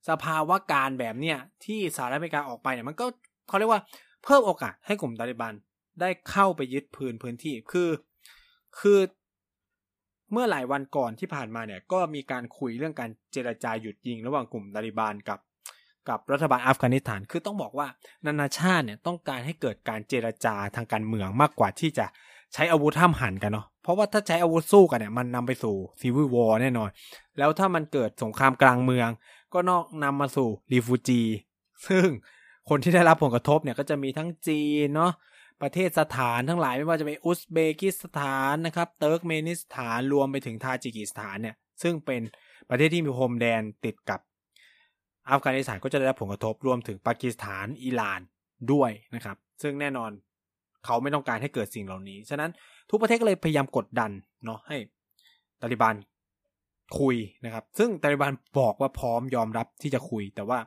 [0.09, 3.05] สภาวะการแบบเนี้ยที่สหรัฐอเมริกาออกไปเนี่ยมันก็
[3.47, 3.81] เขาเรียกว่า
[4.23, 5.53] เพิ่มโอกาสให้กลุ่มตาลิบัน
[6.01, 7.89] ได้เข้าไปยึดพื้นพื้นที่คือ
[8.79, 8.99] คือ
[10.31, 15.39] เมื่อหลายวันก่อนที่ผ่านมาเนี่ยก็มีการคุยเรื่องการเจรจาหยุดยิง ระหว่างกลุ่มตาลิบันกับ
[16.09, 17.87] กับรัฐบาลอัฟกานิสถาน คือต้องบอกว่า
[18.25, 22.05] นานาชาติเนี่ยต้องการให้เกิดการเจรจาทางการเมืองมากกว่าที่จะ
[22.53, 26.89] ใช้อาวุธห้ำหั่นกันเนาะ เพราะว่าถ้าใช้อาวุธสู้กันเนี่ยมันนำไปสู่ civil war แน่นอน
[27.37, 29.09] แล้วถ้ามันเกิดสงครามกลางเมือง
[29.53, 31.21] ก็นอกนำมาสู่ refugee
[31.87, 32.07] ซึ่ง
[32.69, 35.11] คนที่ได้รับผลกระทบเนี่ยก็จะมีทั้งจีนเนาะ
[35.61, 42.21] ประเทศสถานทั้งหลายไม่ว่าจะเป็นอุซเบกิสถานนะครับเติร์กเมนิสถานรวมไปถึงทาจิกิสถานเนี่ยซึ่งเป็น
[42.69, 44.19] ประเทศที่มีพรมแดนติดกับ
[45.29, 48.21] อัฟกานิสถานก็จะได้รับผลกระทบรวมถึงปากีสถานอิหร่าน
[48.71, 50.11] ด้วยนะครับ ซึ่งแน่นอน
[50.85, 52.51] เขาไม่ต้องการให้เกิดสิ่งเหล่านี้ ฉะนั้น
[52.89, 54.11] ทุกประเทศก็เลยพยายามกดดัน
[54.45, 54.77] เนาะให้
[55.61, 55.95] ตาลิบัน
[56.99, 60.59] คุยนะครับ ซึ่งตาลิบันบอกว่าพร้อมยอมรับที่จะคุย แต่ว่า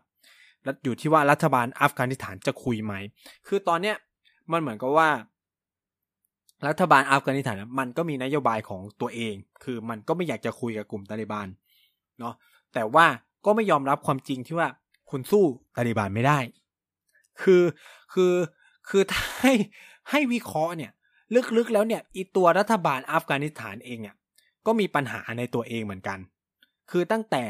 [0.84, 2.94] อยู่ที่ว่ารัฐบาลอัฟกานิสถานจะคุยไหม
[3.46, 3.96] คือตอนเนี้ย
[4.52, 5.08] มันเหมือนกับว่า
[6.68, 11.48] รัฐบาลอัฟกานิสถานมันก็มีนโยบายของตัวเอง คือมันก็ไม่อยากจะคุยกับกลุ่มตาลิบัน
[12.18, 12.34] เนาะ
[12.74, 13.06] แต่ว่า
[13.44, 14.68] ก็ไม่ยอมรับความจริงที่ว่า
[15.10, 15.44] คุณสู้
[15.76, 16.38] ตาลิบันไม่ได้
[17.42, 17.62] คือ
[18.12, 18.34] คือ
[18.88, 19.02] คือ
[19.40, 19.52] ให้
[20.10, 20.92] ให้วิเคราะห์เนี่ย
[21.56, 24.16] ลึกๆแล้วเนี่ยอีตัวรัฐบาลอัฟกานิสถานเองเนี่ย
[24.66, 26.18] ก็มีปัญหาในตัวเองเหมือนกัน
[26.90, 27.44] คือตั้งแต่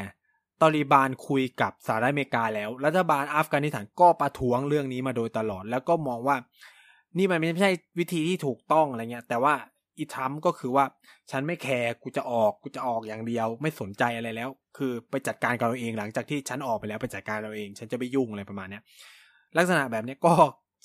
[0.60, 6.36] ตาลิบานคุยกับสหรัฐอเมริกาแล้ว รัฐบาลอัฟกานิสถานก็ประท้วงเรื่องนี้มาโดยตลอด แล้วก็มองว่า
[7.18, 9.54] นี่มันไม่ใช่วิธีที่ถูกต้องอะไรเงี้ย แต่ว่า
[9.98, 10.84] อีทรัมป์ก็คือว่า
[11.30, 18.82] ฉันไม่แคร์กูจะออกกูจะออกอย่างเดียว ไม่สนใจอะไรแล้ว คือไปจัดการกันเอาเองหลังจากที่ฉันออกไปแล้วไปจัดการเอาเอง ฉันจะไม่ยุ่งอะไรประมาณเนี้ย
[19.56, 20.32] ลักษณะแบบนี้ก็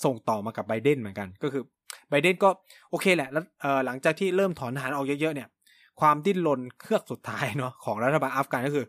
[0.06, 1.64] ส่งต่อมากับไบเดนเหมือนกัน ก็คือ
[2.10, 2.50] ไบเดนก็
[2.90, 3.44] โอเคแหละแล้ว
[3.86, 5.48] หลังจากที่เริ่มถอนทหารออกเยอะๆเนี่ย
[6.00, 8.86] ความดิ้นรนเครือกสุดท้ายเนาะของรัฐบาลอัฟกานก็คือ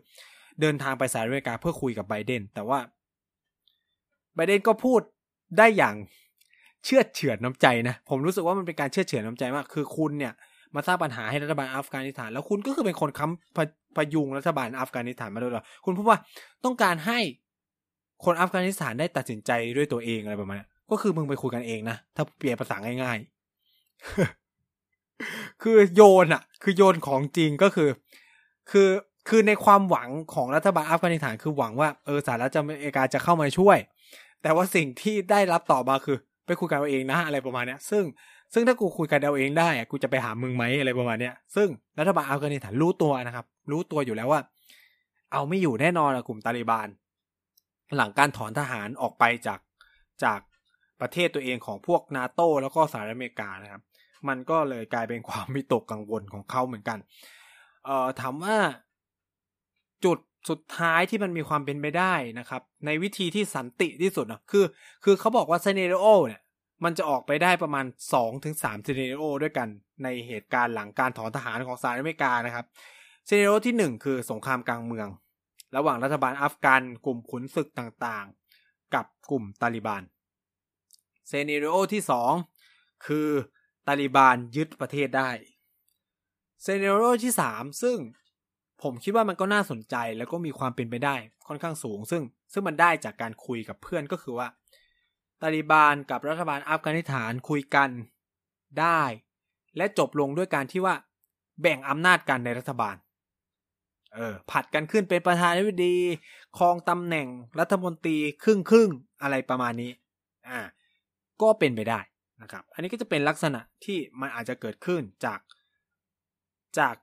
[0.61, 2.79] เดินทางไปสหรัฐอเมริกาเพื่อคุยกับไบเดน แต่ว่า
[4.35, 5.01] ไบเดนก็พูด
[5.57, 5.95] ได้อย่าง
[6.85, 10.33] เชื่อเฉือนน้าใจนะ ผมรู้สึกว่ามันเป็นการเชื่อเฉือนน้าใจมาก คือคุณเนี่ย
[10.75, 13.57] มาสร้างปัญหาให้รัฐบาลอัฟกานิสถาน แล้วคุณก็คือเป็นคนค้ำพ
[13.95, 16.19] พยุงรัฐบาลอัฟกานิสถานมาโดยตลอดคุณพูดว่า
[16.65, 17.19] ต้องการให้
[18.25, 24.38] คนอัฟกานิสถานได้ตัดสินใจด้วยตัวเองอะไรประมาณนี้ก็คือมึงไปคุยกันเองนะ ถ้าเปลี่ยนภาษาง่ายๆ
[25.61, 27.89] คือโยนอะคือโยนของจริงก็คือ
[28.71, 28.89] คือ
[29.29, 33.77] คือในความหวังของรัฐบาลอัฟกานิสถานคือหวังว่าเออสหรัฐอเมริกาจะเข้ามาช่วย
[34.41, 38.03] แต่ว่าสิ่งที่ได้รับต่อมาคือ ไปคุยกันเอาเองนะอะไรประมาณเนี้ย ซึ่ง
[38.53, 41.67] ซึ่งถ้ากูคุยกันเอาเองได้กูจะไปหามึงไหมอะไรประมาณเนี้ยซึ่ง
[41.99, 44.41] รัฐบาลอัฟกานิสถานรู้ตัวนะครับ รู้ตัวอยู่แล้วว่า
[45.33, 46.87] เอาไม่อยู่แน่นอนกลุ่มตาลิบาน
[47.97, 49.59] หลังการถอนทหารออกไปจาก
[50.23, 50.39] จาก
[51.01, 53.81] ประเทศตัวเองของพวกนาโตแล้วก็สหรัฐอเมริกานะครับ
[54.27, 56.97] มันก็เลยกลายเป็นความวิตกกังวลของเขาเหมือนกัน
[57.85, 58.57] เอ่อถามว่า
[60.05, 60.17] จุด
[60.49, 64.65] สุดท้ายที่มันมีความเป็นไปได้นะครับ ในวิธีที่สันติที่สุดนะคือ
[65.03, 66.41] คือเขาบอกว่าเซเนโรโอเนี่ย
[66.83, 69.67] มันจะออกไปได้ประมาณ 2-3ถึง scenario ด้วยกัน
[70.03, 72.65] ในเหตุการณ์หลังการถอนทหารของสหรัฐอเมริกานะครับ
[73.27, 75.07] scenario ที่ 1 คือสงครามกลางเมือง
[75.77, 80.03] ระหว่างรัฐบาลอัฟกันกลุ่มขุนศึกต่างๆ กับกลุ่มตาลิบัน
[81.29, 82.01] scenario ที่
[82.53, 83.29] 2 คือ
[83.91, 85.29] ตาลิบันยึดประเทศได้
[86.65, 87.97] scenario ที่ 3 ซึ่ง
[88.83, 91.15] ผมคิดว่ามันก็น่าสนใจแล้วก็มีความเป็นไปได้
[91.47, 92.21] ค่อนข้างสูง ซึ่ง
[92.53, 94.47] ซึ่งมันได้จากการคุยกับเพื่อนก็คือว่า
[95.41, 97.89] ตาลิบานกับรัฐบาลอัฟกานิสถานคุยกัน
[98.79, 99.01] ได้
[99.77, 100.95] และจบลงด้วยการที่ว่า
[101.61, 102.95] แบ่งอำนาจกันในรัฐบาล
[104.13, 105.95] เออผลัดกันขึ้นเป็นประธานาธิบดี
[106.57, 107.27] ครองตำแหน่ง
[107.59, 108.89] รัฐมนตรีครึ่งครึ่ง
[109.21, 109.91] อะไรประมาณนี้
[110.49, 110.59] อ่า
[111.41, 111.99] ก็เป็นไปได้
[112.41, 115.39] นะครับ อันนี้ก็จะเป็นลักษณะที่มันอาจจะเกิดขึ้นจาก
[116.79, 116.95] จาก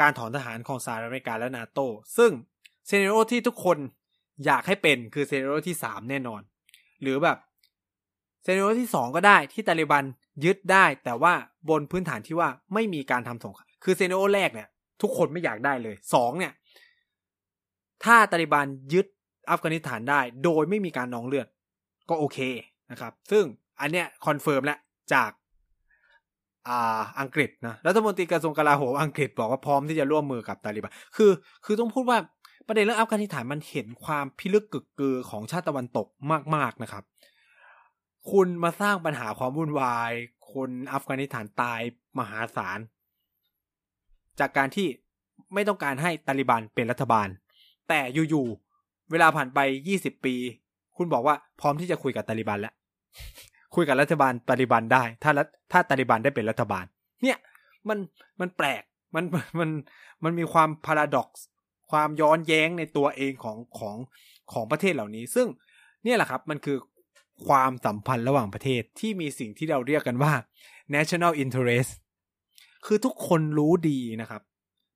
[0.00, 1.78] การถอนทหารของสหรัฐอเมริกาและนาโต
[2.16, 2.30] ซึ่ง
[2.86, 3.78] scenario ที่ทุกคน
[4.46, 6.42] อยากให้เป็นคือ scenario ที่สามแน่นอน
[7.02, 7.38] หรือแบบ
[8.42, 10.04] scenario ที่สองก็ได้ที่ตาลิบัน
[10.44, 11.34] ยึดได้ แต่ว่า
[11.70, 14.68] บนพื้นฐานที่ว่าไม่มีการทำสงครามคือ scenario แรกเนี่ย
[15.02, 16.52] ทุกคนไม่อยากได้เลยสองเนี่ย
[18.04, 19.06] ถ้าตาลิบันยึด
[19.50, 21.46] อัฟกานิสถานได้ โดยไม่มีการนองเลือด
[22.08, 22.38] ก็โอเค
[22.90, 23.44] นะครับ ซึ่ง
[23.80, 24.78] อันเนี้ยคอนเฟิร์มแล้ว
[25.12, 25.30] จาก
[26.68, 31.30] อ่าอังกฤษนะรัฐมนตรีกระทรวงกลาโหมอังกฤษบอกว่าพร้อมที่จะร่วมมือกับตาลิบันคือ
[31.64, 32.18] คือต้องพูดว่า
[32.66, 36.06] ประเด็นเรื่องอัฟกานิสถานมันเห็นความพิลึกกึกกือของชาติตะวันตก
[36.54, 37.04] มาก ๆนะครับ
[38.30, 40.12] คุณมาสร้างปัญหาความวุ่นวาย
[40.52, 41.80] คนอัฟกานิสถานตาย
[42.18, 42.78] มหาศาล
[44.40, 44.86] จากการที่
[45.54, 47.28] ไม่ต้องการให้ตาลิบันเป็นรัฐบาล
[47.88, 49.58] แต่อยู่ๆเวลาผ่านไป
[49.88, 50.34] ยี่สิบปี
[50.96, 52.74] คุณบอกว่าพร้อมที่จะคุยกับตาลิบันแล้ว
[53.74, 55.30] คุยกับรัฐบาลตาลิบันได้ ถ้า
[55.72, 56.84] ถ้าตาลิบันได้เป็นรัฐบาล
[57.22, 57.38] เนี่ย
[57.88, 57.98] มัน
[58.40, 58.82] มันแปลก
[59.14, 59.24] มัน
[59.58, 59.70] มัน
[60.24, 61.46] มันมีความพาราดอกซ์
[61.90, 63.96] ความย้อนแย้งในตัวเองของของ
[64.52, 65.46] ของประเทศเหล่านี้ ซึ่ง
[66.04, 66.78] เนี่ยแหละครับมันคือ
[67.46, 70.32] ความสัมพันธ์ระหว่างประเทศที่มีสิ่งที่เราเรียกกันว่า
[70.94, 71.90] national interest
[72.86, 74.42] คือทุกคนรู้ดีนะครับ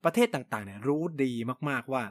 [0.04, 1.32] ประเทศต่างๆเนี่ยรู้ดี
[1.68, 2.02] มากๆว่า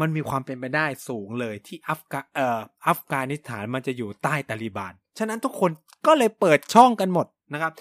[0.00, 5.70] มันมีความเป็นไปได้สูงเลยที่อัฟกาเอ่ออัฟกานิสถานมันจะอยู่ใต้ตาลีบาน ฉะนั้นทุกคน
[6.06, 7.72] ก็เลยเปิดช่องกันหมดนะครับ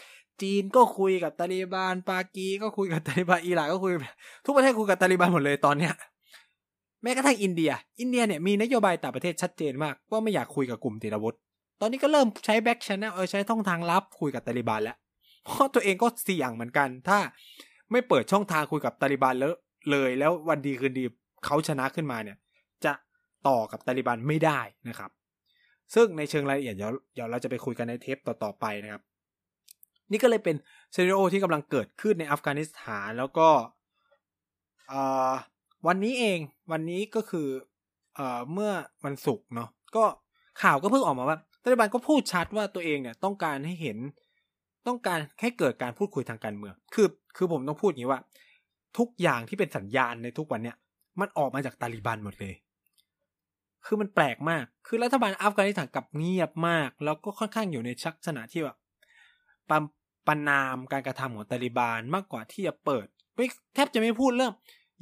[0.41, 3.91] จีนก็คุยกับตาลีบาน ปากีก็คุยกับตาลีบานอิหร่านก็คุย
[4.45, 5.93] ทุกประเทศคุยกับตาลีบานหมดเลยตอนเนี้ย
[7.03, 11.37] แม้กระทั่งอินเดีย อินเดียเนี่ยมีนโยบายต่างประเทศชัดเจนมากว่าไม่อยากคุยกับกลุ่มติดอาวุธ
[11.81, 14.97] ตอนนี้ก็เริ่มใช้ back channel เออใช้ช่องทางลับคุยกับตาลีบานแล้ว
[15.43, 17.19] เพราะตัวเองก็เสี่ยงเหมือนกัน ถ้า
[17.91, 19.51] ไม่เปิดช่องทางคุยกับตาลีบานแล้ว
[19.91, 21.05] เลยแล้ววันดีคืนดี
[21.45, 22.37] เขาชนะขึ้นมาเนี่ย
[22.85, 22.93] จะ
[23.47, 25.11] ต่อกับตาลีบานไม่ได้นะครับ
[25.93, 29.01] ซึ่งในเชิงรายละเอียดเดี๋ยวเดี๋ยวเราจะไปคุยกันในเทปต่อๆไปนะครับ
[30.11, 30.55] นี่ก็เลยเป็น
[30.95, 33.47] ซีนโอที่กำลังเกิดขึ้นในอัฟกานิสถานแล้วก็
[35.87, 36.39] วันนี้เอง
[36.71, 37.47] วันนี้ก็คือ
[38.15, 38.21] เอ
[38.53, 38.71] เมื่อ
[39.05, 40.03] วันศุกร์เนาะก็
[40.61, 43.97] ข่าวก็เพิ่งออกมาว่ารัฐบาลก็พูดชัดว่าตัวเองเนี่ยต้องการให้เห็น
[44.87, 48.21] ต้องการให้เกิดการพูดคุยทางการเมือง คือ คือผมต้องพูดอย่างนี้ว่า
[48.97, 50.77] ทุกอย่างที่เป็นสัญญาณในทุกวันเนี่ย
[51.19, 52.55] มันออกมาจากตาลิบันหมดเลย
[53.85, 58.77] คือมันแปลกมาก คือรัฐบาลอัฟกานิสถานกับเงียบมาก แล้วก็ค่อนข้างอยู่ในชักษณะที่แบบ
[59.69, 59.71] ป
[60.27, 64.53] ปนามการกระทำของตาลิบานมากกว่าที่จะเปิดไม่แทบจะไม่พูดเรื่อง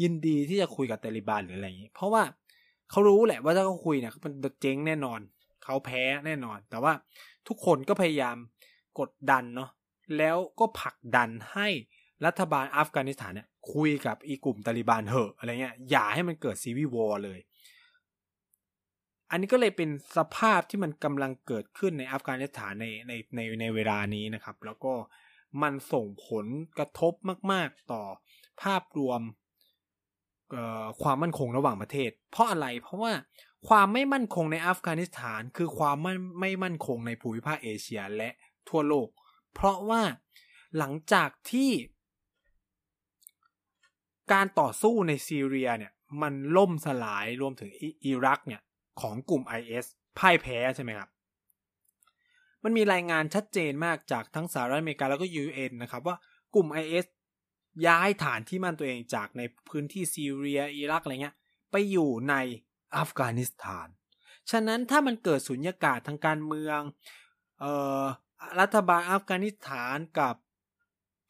[0.01, 2.23] ยินดีที่จะคุยกับตาลิบานหรืออะไรอย่างนี้ เพราะว่า
[2.89, 5.19] เขารู้แหละว่าถ้าเขาคุยเนี่ยมันเจ๊งแน่นอน
[5.63, 6.93] เขาแพ้แน่นอน แต่ว่า
[7.47, 8.37] ทุกคนก็พยายาม
[8.99, 9.69] กดดันเนาะ
[10.17, 11.67] แล้วก็ผลักดันให้
[12.25, 17.39] รัฐบาลอัฟกานิสถานเนี่ย คุยกับอีกลุ่มตาลิบานเหอะอะไรเงี้ยอย่าให้มันเกิดซีวีวอร์เลย
[19.29, 24.93] อันนี้ก็เลยเป็นสภาพที่มันกำลังเกิดขึ้นในอัฟกานิสถานในในในในเวลานี้นะครับ แล้วก็
[25.61, 26.45] มันส่งผล
[26.77, 27.13] กระทบ
[27.51, 28.03] มาก ๆต่อ
[28.61, 29.21] ภาพรวม
[31.01, 33.13] ความมั่นคงระหว่างประเทศ เพราะอะไรเพราะว่า
[33.67, 38.29] ความไม่มั่นคงในอัฟกานิสถาน คือความไม่ไม่มั่นคงในภูมิภาคเอเชียและ
[38.69, 39.07] ทั่วโลก
[39.53, 40.01] เพราะว่า
[40.77, 41.71] หลังจากที่
[44.31, 47.69] การต่อสู้ในซีเรียเนี่ยมันล่มสลายรวมถึง
[48.05, 48.61] อิรักเนี่ย
[49.01, 49.85] ของกลุ่ม IS
[50.17, 51.09] พ่ายแพ้ใช่ไหมครับ
[52.63, 56.15] มันมีรายงานชัดเจนมากจากทั้งสหรัฐอเมริกาแล้วก็ UN นะครับว่า
[56.55, 57.05] กลุ่ม IS
[57.87, 61.35] ย้ายฐานที่มั่นตัวเองจากในพื้นที่ซีเรียอิรักอะไรเงี้ย
[61.71, 62.35] ไปอยู่ใน
[62.97, 63.87] อัฟกานิสถาน
[64.51, 66.79] ฉะนั้นถ้ามันเกิดสุญญากาศทางการเมือง
[67.59, 67.65] เอ
[68.01, 68.03] อ
[68.59, 70.35] รัฐบาลอัฟกานิสถานกับ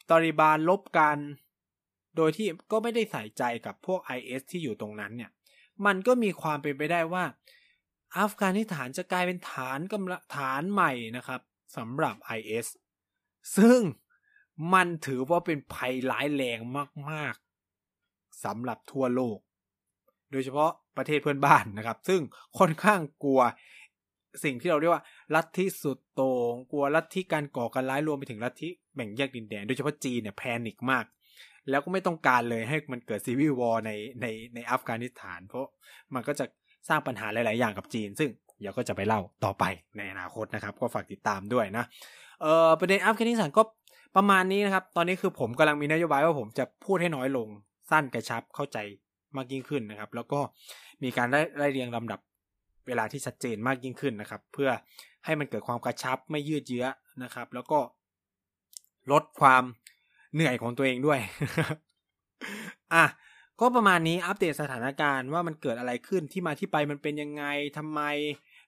[0.10, 1.18] ตอริบานลบกัน
[2.16, 5.32] โดยที่ก็ไม่ได้ใส่ใจกับพวก IS ที่อยู่ตรงนั้นเนี่ย
[5.86, 7.24] มันก็มีความเป็นไปได้ว่า
[8.18, 11.41] อัฟกานิสถานจะกลายเป็นฐานกำลังฐานใหม่นะครับ
[11.78, 12.68] สำหรับ IS
[13.57, 13.80] ซึ่ง
[14.74, 16.59] มันถือว่าเป็นภัยร้ายแรง
[17.11, 17.36] มาก
[17.86, 19.38] ๆสำหรับทั่วโลก
[20.32, 22.22] โดยเฉพาะประเทศเพื่อนบ้านนะครับ ซึ่ง
[22.59, 23.41] ค่อนข้างกลัว
[24.43, 25.03] สิ่งที่เราเรียกว่า
[25.36, 31.05] ลัทธิสุดโต่งกลัวลัทธิการก่อการร้ายรวมไปถึงลัทธิแบ่งแยกดินแดน โดยเฉพาะจีนเนี่ยแพนิคมาก
[31.70, 33.91] แล้วก็ไม่ต้องการเลยให้มันเกิดซีวิววอร์ใน
[34.22, 35.66] ในในอัฟกานิสถาน เพราะ
[36.14, 36.45] มันก็จะ
[36.89, 38.30] สร้างปัญหาหลาย ๆ อย่างกับจีน ซึ่ง
[38.61, 39.64] เดี๋ยวก็จะไปเล่าต่อไป
[39.97, 41.86] ในอนาคตนะครับ ก็ฝากติดตามด้วยนะ
[42.41, 43.64] เออประเด็นอัฟกานิสถานก็
[44.16, 47.47] ประมาณนี้นะครับ ตอนนี้คือผมกำลังมีนโยบายว่าผมจะพูดให้น้อยลง
[47.91, 48.78] สั้นกระชับเข้าใจ
[49.36, 50.39] มากยิ่งขึ้นนะครับ แล้วก็
[51.03, 52.20] มีการไล่ไล่เรียงลำดับ
[52.88, 54.70] เวลาที่ชัดเจนมากยิ่งขึ้นนะครับ เพื่อ
[55.26, 56.86] ให้มันเกิดความกระชับไม่ยืดเยื้อ
[57.24, 57.80] นะครับ แล้วก็
[59.11, 59.64] ลดความ
[60.34, 61.20] เหนื่อยของตัวเองด้วย
[62.94, 63.06] อะ
[63.62, 67.44] ก็ประมาณนี้อัปเดตสถานการณ์ว่ามันเกิดอะไรขึ้นที่มาที่ไปมันเป็นยังไง
[67.78, 68.02] ทำไม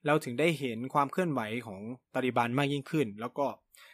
[0.05, 1.79] เราถึงได้เห็นความเคลื่อนไหวของ
[2.15, 3.45] ตาลิบันมากยิ่งขึ้น แล้วก็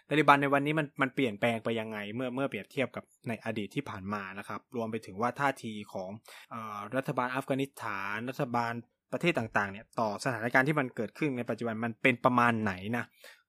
[0.10, 6.10] ตาลิบันในวันนี้มันมันเปลี่ยนแปลงไปยังไง เมื่อเมื่อเปรียบเทียบกับในอดีตที่ผ่านมานะครับ รวมไปถึงว่าท่าทีของ
[6.54, 6.56] อ
[6.96, 8.74] รัฐบาลอัฟกานิสถาน รัฐบาล
[9.14, 13.06] ประเทศต่างๆเนี่ยต่อสถานการณ์ที่มันเกิดขึ้นในปัจจุบันมันเป็นประมาณไหนนะ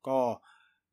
[0.09, 0.19] ก็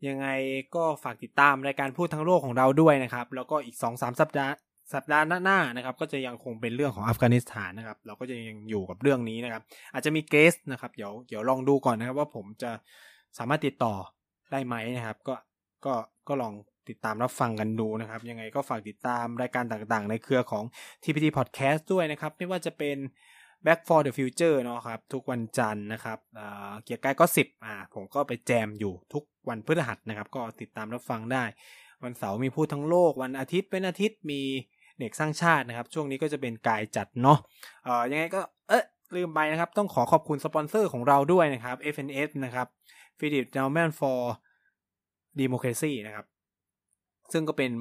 [0.08, 0.28] ยังไง
[0.76, 4.54] ก็ฝากติดตามรายการพูดทั้งโลกของเราด้วยนะครับ แล้วก็อีก2อสสัปดาห์
[4.94, 9.62] สัปดาห์หน้านะครับ ก็จะยังคงเป็นเรื่องของอัฟกานิสถานนะครับ เราก็จะยังอยู่กับเรื่องนี้นะครับ
[9.94, 12.72] อาจจะมีเกสนะครับเดี๋ยวเดี๋ยวลองดูก่อนนะครับ ว่าผมจะ
[13.38, 13.94] สามารถติดต่อ
[14.52, 15.36] ได้ไหมนะครับ ก็
[15.86, 15.94] ก็
[16.28, 16.54] ก็ลอง
[16.90, 20.64] ติดตามรับฟังกันดูนะครับ ยังไงก็ฝากติดตามรายการต่างๆ ในเครือของ
[21.04, 22.98] TPT Podcast ด้วยนะครับ ไม่ว่าจะเป็น
[23.66, 26.20] Back for the Future เนาะครับ ทุกวันจันทร์นะครับ
[26.84, 31.44] เกียร์กายก็สิบอ่าผมก็ไปแจมอยู่ทุกวันพฤหัสนะครับ ก็ติดตามรับฟังได้
[32.04, 34.42] วันเสาร์มีพูดทั้งโลก วันอาทิตย์เป็นอาทิตย์มี
[35.00, 37.38] เด็กสร้างชาตินะครับ ช่วงนี้ก็จะเป็นกายจัดเนาะ
[37.84, 38.84] เอ่อยังไงก็เอ๊ะ
[39.16, 42.68] ลืมไปนะครับ ต้องขอขอบคุณสปอนเซอร์ของเราด้วยนะครับ FNS นะครับ
[43.20, 44.20] Philip n e l m a n for
[45.42, 46.26] Democracy นะครับ
[47.32, 47.72] ซึ่งก็เป็น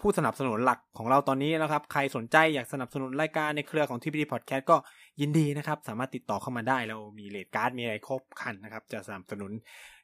[0.00, 4.76] ผู้สนับสนุนหลักของเราตอนนี้นะครับ ใครสนใจอยากสนับสนุนรายการในเครือของ TPD Podcast ก็
[5.20, 9.52] ยินดีนะครับ สามารถติดต่อเข้ามาได้เรามีเลดการ์ดมีอะไรครบคันนะครับ จะสนับสนุน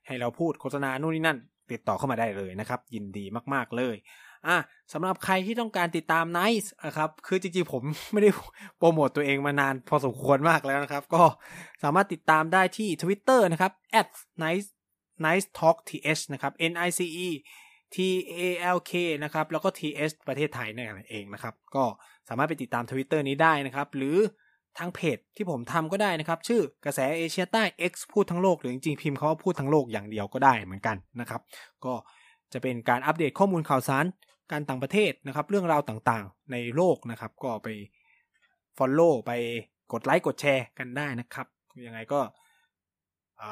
[0.07, 1.39] ให้เราพูดโฆษณานู่นนี่นั่น
[1.73, 3.25] ติดต่อเข้ามาได้เลยนะครับ ยินดี
[3.55, 3.97] มากๆเลย
[4.47, 4.57] อะ
[4.93, 8.31] สำหรับใครที่ต้องการติดตาม Nice นะครับ คือจริงๆ ผมไม่ได้
[8.79, 11.25] โปรโมตตัวเองมานานพอสมควรมากแล้วนะครับ ก็
[11.83, 13.73] สามารถติดตามได้ที่ Twitter นะครับ
[14.43, 14.69] @nice
[15.25, 17.29] nice talk th นะครับ n i c e
[17.95, 17.97] t
[18.39, 18.41] a
[18.77, 18.93] l k
[19.25, 21.85] นะครับ แล้วก็ t s ประเทศไทยนั่นเองนะครับ ก็
[22.29, 24.19] สามารถไปติดตาม Twitter นี้ได้นะครับ หรือ
[24.79, 31.41] ทางเพจที่ผมทำก็ได้นะครับ ชื่อกระแสเอเชียใต้ X พูดทั้งโลก หรือจริงๆพิมพ์เขาว่าพูดทั้งโลกอย่างเดียวก็ได้เหมือนกันนะครับ
[31.85, 31.95] ก็
[32.53, 34.05] จะเป็นการอัปเดตข้อมูลข่าวสาร
[34.53, 37.69] การต่างประเทศนะครับ เรื่องราวต่างๆ ในโลกนะครับ ก็ไป
[38.79, 39.33] Follow ไป
[39.93, 41.47] กดไลค์กดแชร์กันได้นะครับ
[41.87, 42.21] ยังไงก็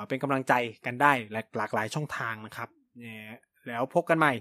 [0.09, 0.53] เป็นกำลังใจ
[0.87, 1.13] กันได้
[1.57, 2.69] หลากหลายช่องทางนะครับ
[3.69, 4.33] แล้วพบกันใหม่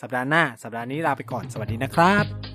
[0.00, 2.51] สัปดาห์หน้า สัปดาห์นี้ลาไปก่อนสวัสดีนะครับ